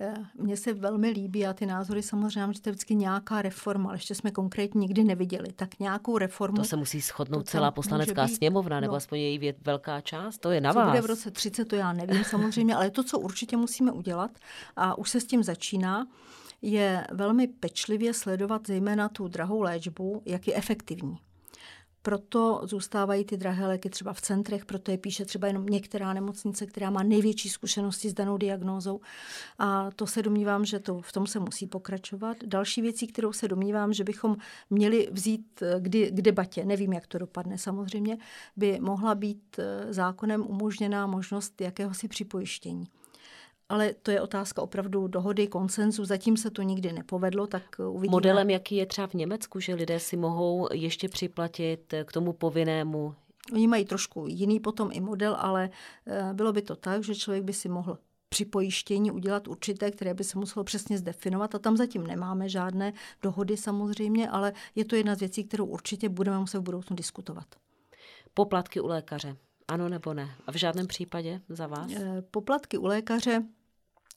Eh, 0.00 0.14
mně 0.38 0.56
se 0.56 0.72
velmi 0.72 1.10
líbí 1.10 1.46
a 1.46 1.52
ty 1.52 1.66
názory 1.66 2.02
samozřejmě, 2.02 2.52
že 2.54 2.60
to 2.60 2.68
je 2.68 2.72
vždycky 2.72 2.94
nějaká 2.94 3.42
reforma, 3.42 3.88
ale 3.88 3.96
ještě 3.96 4.14
jsme 4.14 4.30
konkrétně 4.30 4.78
nikdy 4.78 5.04
neviděli. 5.04 5.52
Tak 5.52 5.78
nějakou 5.78 6.18
reformu. 6.18 6.56
To 6.56 6.64
se 6.64 6.76
musí 6.76 7.00
shodnout 7.00 7.48
celá 7.48 7.70
poslanecká 7.70 8.28
sněmovna, 8.28 8.80
nebo 8.80 8.92
no, 8.92 8.96
aspoň 8.96 9.18
její 9.18 9.38
věd, 9.38 9.56
velká 9.64 10.00
část, 10.00 10.38
to 10.38 10.50
je 10.50 10.60
na 10.60 10.72
co 10.72 10.78
vás. 10.78 10.88
bude 10.88 11.00
v 11.00 11.06
roce 11.06 11.30
30, 11.30 11.64
to 11.64 11.76
já 11.76 11.92
nevím 11.92 12.24
samozřejmě, 12.24 12.74
ale 12.74 12.90
to, 12.90 13.04
co 13.04 13.18
určitě 13.18 13.56
musíme 13.56 13.92
udělat, 13.92 14.30
a 14.76 14.98
už 14.98 15.10
se 15.10 15.20
s 15.20 15.24
tím 15.24 15.42
začíná, 15.42 16.06
je 16.62 17.06
velmi 17.12 17.46
pečlivě 17.46 18.14
sledovat 18.14 18.66
zejména 18.66 19.08
tu 19.08 19.28
drahou 19.28 19.60
léčbu, 19.60 20.22
jak 20.26 20.48
je 20.48 20.54
efektivní. 20.54 21.18
Proto 22.02 22.60
zůstávají 22.64 23.24
ty 23.24 23.36
drahé 23.36 23.66
léky 23.66 23.90
třeba 23.90 24.12
v 24.12 24.20
centrech, 24.20 24.66
proto 24.66 24.90
je 24.90 24.98
píše 24.98 25.24
třeba 25.24 25.46
jenom 25.46 25.66
některá 25.66 26.12
nemocnice, 26.12 26.66
která 26.66 26.90
má 26.90 27.02
největší 27.02 27.48
zkušenosti 27.48 28.10
s 28.10 28.14
danou 28.14 28.36
diagnózou. 28.36 29.00
A 29.58 29.90
to 29.96 30.06
se 30.06 30.22
domnívám, 30.22 30.64
že 30.64 30.78
to, 30.78 31.00
v 31.00 31.12
tom 31.12 31.26
se 31.26 31.40
musí 31.40 31.66
pokračovat. 31.66 32.36
Další 32.46 32.82
věcí, 32.82 33.06
kterou 33.06 33.32
se 33.32 33.48
domnívám, 33.48 33.92
že 33.92 34.04
bychom 34.04 34.36
měli 34.70 35.08
vzít 35.12 35.62
eh, 35.62 35.74
kdy, 35.80 36.10
k 36.10 36.22
debatě, 36.22 36.64
nevím, 36.64 36.92
jak 36.92 37.06
to 37.06 37.18
dopadne 37.18 37.58
samozřejmě, 37.58 38.18
by 38.56 38.78
mohla 38.80 39.14
být 39.14 39.58
eh, 39.58 39.92
zákonem 39.92 40.46
umožněná 40.46 41.06
možnost 41.06 41.60
jakéhosi 41.60 42.08
připojištění 42.08 42.88
ale 43.72 43.94
to 44.02 44.10
je 44.10 44.20
otázka 44.20 44.62
opravdu 44.62 45.08
dohody, 45.08 45.46
konsenzu. 45.46 46.04
Zatím 46.04 46.36
se 46.36 46.50
to 46.50 46.62
nikdy 46.62 46.92
nepovedlo, 46.92 47.46
tak 47.46 47.62
uvidíme. 47.88 48.10
Modelem, 48.10 48.50
jaký 48.50 48.76
je 48.76 48.86
třeba 48.86 49.06
v 49.06 49.14
Německu, 49.14 49.60
že 49.60 49.74
lidé 49.74 50.00
si 50.00 50.16
mohou 50.16 50.68
ještě 50.72 51.08
připlatit 51.08 51.94
k 52.04 52.12
tomu 52.12 52.32
povinnému 52.32 53.14
Oni 53.52 53.68
mají 53.68 53.84
trošku 53.84 54.26
jiný 54.28 54.60
potom 54.60 54.90
i 54.92 55.00
model, 55.00 55.36
ale 55.38 55.70
eh, 56.06 56.30
bylo 56.32 56.52
by 56.52 56.62
to 56.62 56.76
tak, 56.76 57.04
že 57.04 57.14
člověk 57.14 57.44
by 57.44 57.52
si 57.52 57.68
mohl 57.68 57.98
při 58.28 58.44
pojištění 58.44 59.10
udělat 59.10 59.48
určité, 59.48 59.90
které 59.90 60.14
by 60.14 60.24
se 60.24 60.38
muselo 60.38 60.64
přesně 60.64 60.98
zdefinovat 60.98 61.54
a 61.54 61.58
tam 61.58 61.76
zatím 61.76 62.06
nemáme 62.06 62.48
žádné 62.48 62.92
dohody 63.22 63.56
samozřejmě, 63.56 64.30
ale 64.30 64.52
je 64.74 64.84
to 64.84 64.96
jedna 64.96 65.14
z 65.14 65.20
věcí, 65.20 65.44
kterou 65.44 65.66
určitě 65.66 66.08
budeme 66.08 66.38
muset 66.38 66.58
v 66.58 66.62
budoucnu 66.62 66.96
diskutovat. 66.96 67.46
Poplatky 68.34 68.80
u 68.80 68.86
lékaře. 68.86 69.36
Ano 69.68 69.88
nebo 69.88 70.14
ne? 70.14 70.30
A 70.46 70.52
v 70.52 70.54
žádném 70.54 70.86
případě 70.86 71.40
za 71.48 71.66
vás? 71.66 71.92
Eh, 71.92 72.22
poplatky 72.30 72.78
u 72.78 72.86
lékaře 72.86 73.42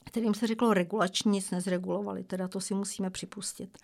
kterým 0.05 0.33
se 0.33 0.47
řeklo 0.47 0.73
regulační, 0.73 1.31
nic 1.31 1.51
nezregulovali, 1.51 2.23
teda 2.23 2.47
to 2.47 2.59
si 2.59 2.73
musíme 2.73 3.09
připustit. 3.09 3.77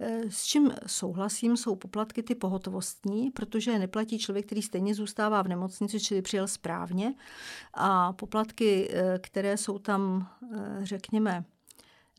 Eh, 0.00 0.22
s 0.28 0.44
čím 0.44 0.72
souhlasím, 0.86 1.56
jsou 1.56 1.76
poplatky 1.76 2.22
ty 2.22 2.34
pohotovostní, 2.34 3.30
protože 3.30 3.78
neplatí 3.78 4.18
člověk, 4.18 4.46
který 4.46 4.62
stejně 4.62 4.94
zůstává 4.94 5.42
v 5.42 5.48
nemocnici, 5.48 6.00
čili 6.00 6.22
přijel 6.22 6.48
správně. 6.48 7.14
A 7.74 8.12
poplatky, 8.12 8.88
eh, 8.92 9.18
které 9.18 9.56
jsou 9.56 9.78
tam, 9.78 10.28
řekněme, 10.82 11.44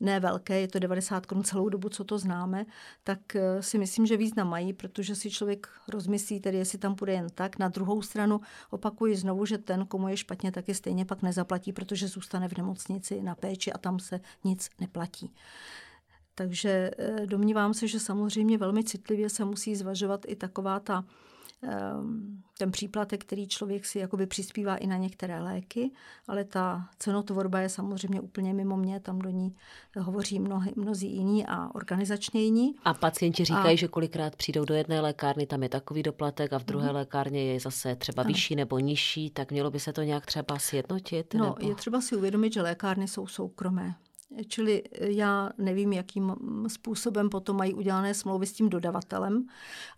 ne 0.00 0.20
velké, 0.20 0.60
je 0.60 0.68
to 0.68 0.78
90 0.78 1.26
korun 1.26 1.44
celou 1.44 1.68
dobu, 1.68 1.88
co 1.88 2.04
to 2.04 2.18
známe, 2.18 2.66
tak 3.04 3.36
eh, 3.36 3.62
si 3.62 3.78
myslím, 3.78 4.06
že 4.06 4.16
význam 4.16 4.48
mají, 4.48 4.72
protože 4.72 5.14
si 5.14 5.30
člověk 5.30 5.68
rozmyslí, 5.88 6.40
tedy 6.40 6.58
jestli 6.58 6.78
tam 6.78 6.94
půjde 6.94 7.12
jen 7.12 7.26
tak. 7.34 7.58
Na 7.58 7.68
druhou 7.68 8.02
stranu 8.02 8.40
opakuji 8.70 9.16
znovu, 9.16 9.46
že 9.46 9.58
ten, 9.58 9.86
komu 9.86 10.08
je 10.08 10.16
špatně, 10.16 10.52
tak 10.52 10.68
je 10.68 10.74
stejně 10.74 11.04
pak 11.04 11.22
nezaplatí, 11.22 11.72
protože 11.72 12.08
zůstane 12.08 12.48
v 12.48 12.56
nemocnici 12.56 13.22
na 13.22 13.34
péči 13.34 13.72
a 13.72 13.78
tam 13.78 13.98
se 13.98 14.20
nic 14.44 14.68
neplatí. 14.80 15.34
Takže 16.34 16.90
eh, 16.98 17.26
domnívám 17.26 17.74
se, 17.74 17.88
že 17.88 18.00
samozřejmě 18.00 18.58
velmi 18.58 18.84
citlivě 18.84 19.28
se 19.28 19.44
musí 19.44 19.76
zvažovat 19.76 20.24
i 20.26 20.36
taková 20.36 20.80
ta 20.80 21.04
ten 22.58 22.72
příplatek, 22.72 23.24
který 23.24 23.48
člověk 23.48 23.86
si 23.86 23.98
jakoby 23.98 24.26
přispívá 24.26 24.76
i 24.76 24.86
na 24.86 24.96
některé 24.96 25.40
léky, 25.40 25.90
ale 26.28 26.44
ta 26.44 26.88
cenotvorba 26.98 27.60
je 27.60 27.68
samozřejmě 27.68 28.20
úplně 28.20 28.54
mimo 28.54 28.76
mě, 28.76 29.00
tam 29.00 29.18
do 29.18 29.30
ní 29.30 29.54
hovoří 29.98 30.38
mnohy, 30.38 30.72
mnozí 30.76 31.16
jiní 31.16 31.46
a 31.46 31.74
organizačně 31.74 32.42
jiní. 32.42 32.74
A 32.84 32.94
pacienti 32.94 33.44
říkají, 33.44 33.74
a... 33.74 33.80
že 33.80 33.88
kolikrát 33.88 34.36
přijdou 34.36 34.64
do 34.64 34.74
jedné 34.74 35.00
lékárny, 35.00 35.46
tam 35.46 35.62
je 35.62 35.68
takový 35.68 36.02
doplatek 36.02 36.52
a 36.52 36.58
v 36.58 36.64
druhé 36.64 36.88
mm. 36.88 36.94
lékárně 36.94 37.44
je 37.52 37.60
zase 37.60 37.96
třeba 37.96 38.22
ano. 38.22 38.28
vyšší 38.28 38.56
nebo 38.56 38.78
nižší, 38.78 39.30
tak 39.30 39.50
mělo 39.50 39.70
by 39.70 39.80
se 39.80 39.92
to 39.92 40.02
nějak 40.02 40.26
třeba 40.26 40.58
sjednotit? 40.58 41.34
No, 41.34 41.44
nebo... 41.44 41.68
je 41.68 41.74
třeba 41.74 42.00
si 42.00 42.16
uvědomit, 42.16 42.52
že 42.52 42.62
lékárny 42.62 43.08
jsou 43.08 43.26
soukromé. 43.26 43.94
Čili 44.48 44.82
já 45.00 45.50
nevím, 45.58 45.92
jakým 45.92 46.34
způsobem 46.68 47.30
potom 47.30 47.56
mají 47.56 47.74
udělané 47.74 48.14
smlouvy 48.14 48.46
s 48.46 48.52
tím 48.52 48.68
dodavatelem. 48.68 49.46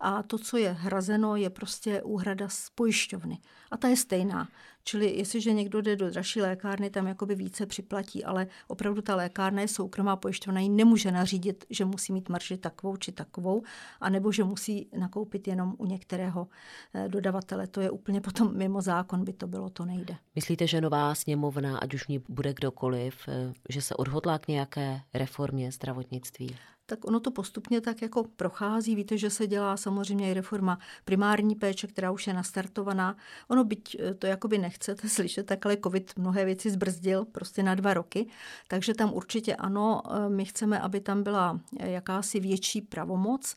A 0.01 0.23
to, 0.23 0.39
co 0.39 0.57
je 0.57 0.71
hrazeno, 0.71 1.37
je 1.37 1.51
prostě 1.51 2.03
úhrada 2.03 2.49
z 2.49 2.71
pojišťovny. 2.71 3.39
A 3.71 3.77
ta 3.77 3.89
je 3.89 3.97
stejná. 3.97 4.49
Čili 4.85 5.17
jestliže 5.17 5.53
někdo 5.53 5.81
jde 5.81 5.97
do 5.97 6.11
dražší 6.11 6.41
lékárny, 6.41 6.91
tam 6.91 7.07
jakoby 7.07 7.35
více 7.35 7.67
připlatí, 7.67 8.25
ale 8.25 8.47
opravdu 8.69 9.03
ta 9.03 9.17
lékárna 9.17 9.63
je 9.63 9.69
soukromá 9.69 10.17
pojišťovna, 10.17 10.61
ji 10.61 10.69
nemůže 10.69 11.13
nařídit, 11.13 11.65
že 11.71 11.85
musí 11.85 12.13
mít 12.13 12.29
marži 12.29 12.57
takovou 12.57 12.97
či 12.97 13.13
takovou, 13.13 13.63
anebo 14.01 14.33
že 14.33 14.45
musí 14.45 14.89
nakoupit 14.99 15.49
jenom 15.49 15.75
u 15.79 15.87
některého 15.87 16.49
eh, 16.95 17.09
dodavatele. 17.09 17.67
To 17.67 17.81
je 17.81 17.91
úplně 17.91 18.21
potom 18.21 18.57
mimo 18.57 18.81
zákon, 18.81 19.25
by 19.25 19.33
to 19.33 19.47
bylo, 19.47 19.71
to 19.71 19.85
nejde. 19.85 20.17
Myslíte, 20.35 20.67
že 20.67 20.81
nová 20.81 21.15
sněmovna, 21.15 21.79
ať 21.79 21.95
už 21.95 22.07
ní 22.07 22.21
bude 22.29 22.55
kdokoliv, 22.55 23.29
eh, 23.29 23.53
že 23.69 23.83
se 23.83 23.95
odhodlá 23.95 24.39
k 24.39 24.49
nějaké 24.49 25.01
reformě 25.15 25.73
zdravotnictví? 25.73 26.57
Tak 26.91 27.05
ono 27.05 27.21
to 27.21 27.31
postupně 27.31 27.81
tak 27.81 28.03
jako 28.03 28.25
prochází. 28.25 28.95
Víte, 28.95 29.19
že 29.19 29.31
se 29.31 29.47
dělá 29.47 29.77
samozřejmě 29.77 30.31
i 30.31 30.35
reforma 30.35 30.79
primární 31.05 31.55
péče, 31.55 31.87
která 31.87 32.11
už 32.11 32.27
je 32.27 32.35
nastartovaná. 32.35 33.17
Ono 33.49 33.65
byť 33.65 33.97
eh, 34.01 34.15
to 34.15 34.27
jakoby 34.27 34.59
nechcete 34.59 35.09
slyšet, 35.17 35.47
tak 35.47 35.67
ale 35.67 35.77
covid 35.77 36.13
mnohé 36.19 36.45
věci 36.45 36.71
zbrzdil 36.71 37.25
prostě 37.25 37.63
na 37.63 37.75
dva 37.75 37.95
roky. 37.95 38.27
Takže 38.69 38.95
tam 38.95 39.13
určitě 39.15 39.57
ano, 39.57 40.03
eh, 40.05 40.29
my 40.29 40.45
chceme, 40.45 40.81
aby 40.81 41.01
tam 41.01 41.23
byla 41.23 41.61
eh, 41.79 41.91
jakási 41.91 42.41
větší 42.41 42.81
pravomoc 42.83 43.57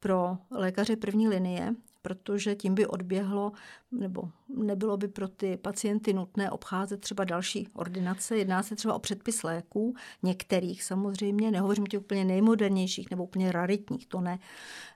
pro 0.00 0.38
lékaře 0.50 0.96
první 0.96 1.28
linie, 1.28 1.74
protože 2.04 2.54
tím 2.54 2.74
by 2.74 2.86
odběhlo 2.86 3.52
nebo 3.92 4.28
nebylo 4.48 4.96
by 4.96 5.08
pro 5.08 5.28
ty 5.28 5.56
pacienty 5.56 6.12
nutné 6.12 6.50
obcházet 6.50 7.00
třeba 7.00 7.24
další 7.24 7.68
ordinace. 7.72 8.36
Jedná 8.36 8.62
se 8.62 8.76
třeba 8.76 8.94
o 8.94 8.98
předpis 8.98 9.42
léků, 9.42 9.94
některých 10.22 10.84
samozřejmě, 10.84 11.50
nehovořím 11.50 11.86
těch 11.86 12.00
úplně 12.00 12.24
nejmodernějších 12.24 13.10
nebo 13.10 13.24
úplně 13.24 13.52
raritních, 13.52 14.06
to 14.06 14.20
ne, 14.20 14.38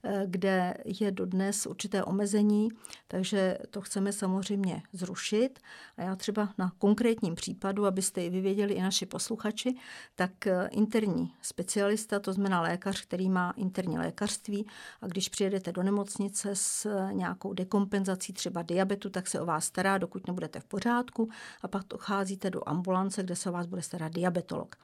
eh, 0.05 0.23
kde 0.27 0.75
je 1.01 1.11
dodnes 1.11 1.66
určité 1.66 2.05
omezení, 2.05 2.68
takže 3.09 3.59
to 3.71 3.81
chceme 3.81 4.12
samozřejmě 4.12 4.83
zrušit. 4.92 5.59
A 5.97 6.03
já 6.03 6.16
třeba 6.16 6.49
na 6.59 6.73
konkrétním 6.79 7.35
případu, 7.35 7.87
abyste 7.87 8.25
i 8.25 8.31
vyvěděli 8.31 8.75
i 8.75 8.83
naši 8.83 9.07
posluchači, 9.07 9.75
tak 10.14 10.47
eh, 10.47 10.68
interní 10.71 11.33
specialista, 11.42 12.21
to 12.21 12.33
znamená 12.33 12.61
lékař, 12.61 13.03
který 13.03 13.29
má 13.31 13.55
interní 13.57 13.99
lékařství 13.99 14.66
a 15.01 15.07
když 15.07 15.29
přijedete 15.29 15.73
do 15.73 15.83
nemocnice 15.83 16.51
s 16.53 16.98
nějakou 17.13 17.53
dekompenzací, 17.53 18.33
třeba 18.33 18.63
diabetu, 18.63 19.11
tak 19.11 19.27
se 19.27 19.41
o 19.41 19.47
vás 19.47 19.65
stará, 19.65 19.99
dokud 19.99 20.27
nebudete 20.27 20.61
v 20.61 20.65
pořádku 20.65 21.31
a 21.63 21.69
pak 21.69 21.83
docházíte 21.91 22.51
do 22.51 22.69
ambulance, 22.69 23.23
kde 23.23 23.37
se 23.37 23.51
o 23.51 23.53
vás 23.53 23.67
bude 23.67 23.83
starat 23.83 24.13
diabetolog. 24.13 24.77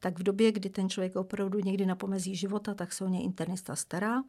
Tak 0.00 0.18
v 0.18 0.22
době, 0.22 0.52
kdy 0.52 0.70
ten 0.70 0.88
člověk 0.88 1.16
opravdu 1.16 1.60
někdy 1.60 1.86
na 1.86 1.94
pomezí 1.94 2.36
života, 2.36 2.74
tak 2.74 2.92
se 2.92 3.04
o 3.04 3.08
něj 3.08 3.24
internista 3.24 3.76
stará 3.76 4.22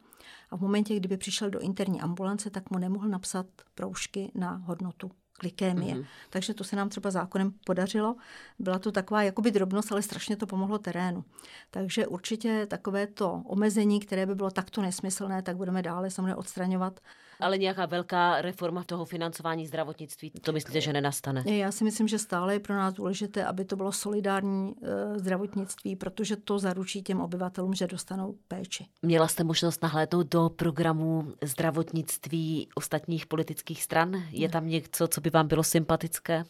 a 0.49 0.58
v 0.58 0.62
momentě, 0.62 0.95
kdyby 0.95 1.17
přišel 1.17 1.49
do 1.49 1.60
interní 1.60 2.02
ambulance, 2.02 2.49
tak 2.49 2.69
mu 2.69 2.78
nemohl 2.78 3.08
napsat 3.08 3.45
proužky 3.75 4.32
na 4.36 4.52
hodnotu 4.52 5.12
glykémie. 5.39 5.95
Mm-hmm. 5.95 6.06
Takže 6.30 6.54
to 6.54 6.63
se 6.63 6.75
nám 6.75 6.89
třeba 6.89 7.12
zákonem 7.12 7.52
podařilo. 7.65 8.15
Byla 8.60 8.80
to 8.80 8.91
taková 8.91 9.23
jakoby 9.23 9.52
drobnost, 9.52 9.91
ale 9.91 10.02
strašně 10.02 10.38
to 10.38 10.47
pomohlo 10.47 10.78
terénu. 10.78 11.23
Takže 11.71 12.08
určitě 12.08 12.65
takové 12.65 13.08
to 13.08 13.43
omezení, 13.45 13.99
které 13.99 14.25
by 14.25 14.36
bylo 14.36 14.52
takto 14.52 14.82
nesmyslné, 14.82 15.41
tak 15.41 15.58
budeme 15.58 15.82
dále 15.82 16.10
samozřejmě 16.10 16.36
odstraňovat 16.36 16.99
Ale 17.39 17.58
nějaká 17.58 17.86
velká 17.86 18.41
reforma 18.41 18.84
toho 18.84 19.06
financování 19.06 19.67
zdravotnictví, 19.67 20.32
to 20.41 20.52
myslíte, 20.52 20.82
že 20.82 20.93
nenastane? 20.93 21.43
Já 21.45 21.71
si 21.71 21.84
myslím, 21.84 22.08
že 22.08 22.19
stále 22.19 22.54
je 22.54 22.60
pro 22.60 22.75
nás 22.75 22.93
důležité, 22.93 23.45
aby 23.45 23.65
to 23.65 23.75
bylo 23.75 23.91
solidární 23.91 24.73
e, 24.84 25.19
zdravotnictví, 25.19 25.95
protože 25.95 26.36
to 26.36 26.60
zaručí 26.60 27.04
těm 27.04 27.21
obyvatelům, 27.21 27.73
že 27.73 27.88
dostanou 27.88 28.36
péči. 28.47 28.86
Měla 29.02 29.28
jste 29.28 29.43
možnost 29.43 29.84
nahlédnout 29.84 30.28
do 30.28 30.49
programu 30.49 31.34
zdravotnictví 31.43 32.69
ostatních 32.75 33.25
politických 33.25 33.84
stran? 33.84 34.23
Je 34.32 34.49
tam 34.49 34.67
něco, 34.67 35.08
co 35.08 35.21
by 35.21 35.30
vám 35.30 35.47
bylo 35.47 35.63
sympatické? 35.63 36.43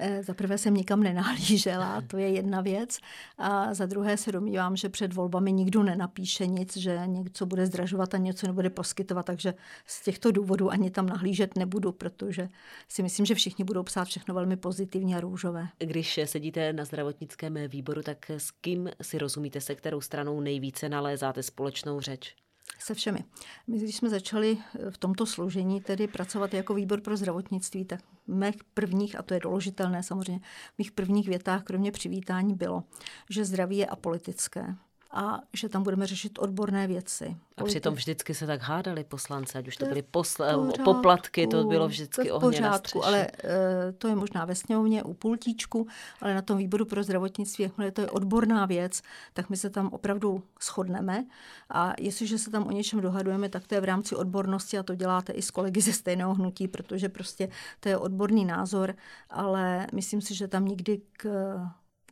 Eh, 0.00 0.22
za 0.22 0.34
prvé 0.34 0.58
jsem 0.58 0.74
nikam 0.74 1.02
nenahlížela, 1.02 2.00
to 2.06 2.16
je 2.16 2.28
jedna 2.28 2.60
věc. 2.60 2.98
A 3.38 3.74
za 3.74 3.86
druhé 3.86 4.16
se 4.16 4.32
domnívám, 4.32 4.76
že 4.76 4.88
před 4.88 5.12
volbami 5.12 5.52
nikdo 5.52 5.82
nenapíše 5.82 6.46
nic, 6.46 6.76
že 6.76 7.00
něco 7.06 7.46
bude 7.46 7.66
zdražovat 7.66 8.14
a 8.14 8.18
něco 8.18 8.46
nebude 8.46 8.70
poskytovat, 8.70 9.26
takže 9.26 9.54
z 9.86 10.04
těchto 10.04 10.30
důvodů 10.30 10.70
ani 10.70 10.90
tam 10.90 11.06
nahlížet 11.06 11.58
nebudu, 11.58 11.92
protože 11.92 12.48
si 12.88 13.02
myslím, 13.02 13.26
že 13.26 13.34
všichni 13.34 13.64
budou 13.64 13.82
psát 13.82 14.04
všechno 14.04 14.34
velmi 14.34 14.56
pozitivně 14.56 15.16
a 15.16 15.20
růžové. 15.20 15.68
Když 15.78 16.20
sedíte 16.24 16.72
na 16.72 16.84
zdravotnickém 16.84 17.54
výboru, 17.68 18.02
tak 18.02 18.30
s 18.30 18.50
kým 18.50 18.90
si 19.02 19.18
rozumíte, 19.18 19.60
se 19.60 19.74
kterou 19.74 20.00
stranou 20.00 20.40
nejvíce 20.40 20.88
nalézáte 20.88 21.42
společnou 21.42 22.00
řeč? 22.00 22.34
Se 22.78 22.94
všemi. 22.94 23.24
My, 23.66 23.78
když 23.78 23.96
jsme 23.96 24.08
začali 24.08 24.58
eh, 24.58 24.90
v 24.90 24.98
tomto 24.98 25.26
složení 25.26 25.80
tedy 25.80 26.06
pracovat 26.06 26.54
jako 26.54 26.74
výbor 26.74 27.00
pro 27.00 27.16
zdravotnictví, 27.16 27.84
tak 27.84 28.00
v 28.26 28.34
mých 28.34 28.64
prvních, 28.74 29.18
a 29.18 29.22
to 29.22 29.34
je 29.34 29.40
doložitelné 29.40 30.02
samozřejmě, 30.02 30.40
v 30.74 30.78
mých 30.78 30.92
prvních 30.92 31.28
větách, 31.28 31.62
kromě 31.62 31.92
přivítání 31.92 32.54
bylo, 32.54 32.84
že 33.30 33.44
zdraví 33.44 33.76
je 33.76 33.86
apolitické 33.86 34.74
a 35.10 35.40
že 35.52 35.68
tam 35.68 35.82
budeme 35.82 36.06
řešit 36.06 36.38
odborné 36.38 36.86
věci. 36.86 37.36
A 37.56 37.64
přitom 37.64 37.94
vždycky 37.94 38.34
se 38.34 38.46
tak 38.46 38.62
hádali 38.62 39.04
poslanci, 39.04 39.58
ať 39.58 39.68
už 39.68 39.76
to 39.76 39.86
byly 39.86 40.02
posl- 40.12 40.84
poplatky, 40.84 41.46
to 41.46 41.64
bylo 41.64 41.88
vždycky 41.88 42.28
to 42.28 42.38
v 42.38 42.40
pořádku, 42.40 43.04
ale 43.04 43.26
uh, 43.44 43.50
to 43.98 44.08
je 44.08 44.14
možná 44.14 44.44
ve 44.44 44.54
sněmovně 44.54 45.02
u 45.02 45.14
pultíčku, 45.14 45.86
ale 46.20 46.34
na 46.34 46.42
tom 46.42 46.58
výboru 46.58 46.84
pro 46.84 47.02
zdravotnictví, 47.02 47.62
jakmile 47.62 47.90
to 47.90 48.00
je 48.00 48.10
odborná 48.10 48.66
věc, 48.66 49.02
tak 49.32 49.50
my 49.50 49.56
se 49.56 49.70
tam 49.70 49.88
opravdu 49.88 50.42
shodneme. 50.62 51.26
A 51.70 51.92
jestliže 51.98 52.38
se 52.38 52.50
tam 52.50 52.66
o 52.66 52.70
něčem 52.70 53.00
dohadujeme, 53.00 53.48
tak 53.48 53.66
to 53.66 53.74
je 53.74 53.80
v 53.80 53.84
rámci 53.84 54.16
odbornosti 54.16 54.78
a 54.78 54.82
to 54.82 54.94
děláte 54.94 55.32
i 55.32 55.42
s 55.42 55.50
kolegy 55.50 55.80
ze 55.80 55.92
stejného 55.92 56.34
hnutí, 56.34 56.68
protože 56.68 57.08
prostě 57.08 57.48
to 57.80 57.88
je 57.88 57.98
odborný 57.98 58.44
názor, 58.44 58.94
ale 59.30 59.86
myslím 59.94 60.20
si, 60.20 60.34
že 60.34 60.48
tam 60.48 60.64
nikdy 60.64 61.00
k 61.12 61.26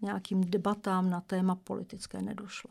nějakým 0.03 0.41
debatám 0.41 1.11
na 1.11 1.21
téma 1.21 1.55
politické 1.55 2.23
nedošlo 2.23 2.71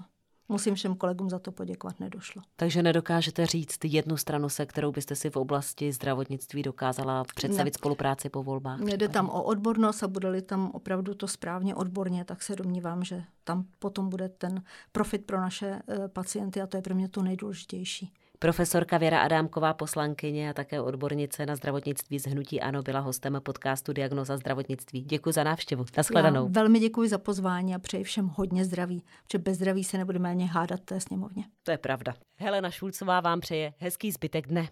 musím 0.49 0.75
všem 0.75 0.95
kolegům 0.95 1.29
za 1.29 1.39
to 1.39 1.51
poděkovat, 1.51 1.99
nedošlo. 1.99 2.41
Takže 2.55 2.83
nedokážete 2.83 3.45
říct 3.45 3.85
jednu 3.85 4.17
stranu, 4.17 4.49
se 4.49 4.65
kterou 4.65 4.91
byste 4.91 5.15
si 5.15 5.29
v 5.29 5.35
oblasti 5.35 5.91
zdravotnictví 5.91 6.63
dokázala 6.63 7.23
představit 7.23 7.73
ne. 7.73 7.77
spolupráci 7.77 8.29
po 8.29 8.43
volbách? 8.43 8.79
Jde 8.79 9.09
tam 9.09 9.29
o 9.29 9.43
odbornost 9.43 10.03
a 10.03 10.07
bude-li 10.07 10.41
tam 10.41 10.71
opravdu 10.71 11.13
to 11.13 11.27
správně 11.27 11.75
odborně, 11.75 12.25
tak 12.25 12.43
se 12.43 12.55
domnívám, 12.55 13.03
že 13.03 13.23
tam 13.43 13.65
potom 13.79 14.09
bude 14.09 14.29
ten 14.29 14.63
profit 14.91 15.25
pro 15.25 15.41
naše 15.41 15.81
eh, 15.87 16.07
pacienty 16.07 16.61
a 16.61 16.67
to 16.67 16.77
je 16.77 16.81
pro 16.81 16.95
mě 16.95 17.09
to 17.09 17.21
nejdůležitější. 17.23 18.13
Profesorka 18.39 18.97
Věra 18.97 19.19
Adámková, 19.21 19.73
poslankyně 19.73 20.49
a 20.49 20.53
také 20.53 20.81
odbornice 20.81 21.45
na 21.45 21.55
zdravotnictví 21.55 22.19
z 22.19 22.27
Hnutí 22.27 22.61
Ano, 22.61 22.81
byla 22.81 22.99
hostem 22.99 23.41
podcastu 23.43 23.93
Diagnoza 23.93 24.37
zdravotnictví. 24.37 25.01
Děkuji 25.01 25.31
za 25.31 25.43
návštěvu. 25.43 25.85
Naschledanou. 25.97 26.43
Já 26.43 26.51
velmi 26.51 26.79
děkuji 26.79 27.09
za 27.09 27.17
pozvání 27.17 27.75
a 27.75 27.79
přeji 27.79 28.03
všem 28.03 28.27
hodně 28.35 28.65
zdraví, 28.65 29.03
protože 29.23 29.37
bez 29.37 29.57
zdraví 29.57 29.83
se 29.83 29.97
nebudeme 29.97 30.29
ani 30.29 30.45
hádat 30.45 30.79
té 30.79 30.99
sněmovně. 30.99 31.43
To 31.63 31.71
je 31.71 31.77
pravda. 31.77 32.13
Helena 32.35 32.71
Šulcová 32.71 33.21
vám 33.21 33.39
přeje 33.39 33.73
hezký 33.77 34.11
zbytek 34.11 34.47
dne. 34.47 34.67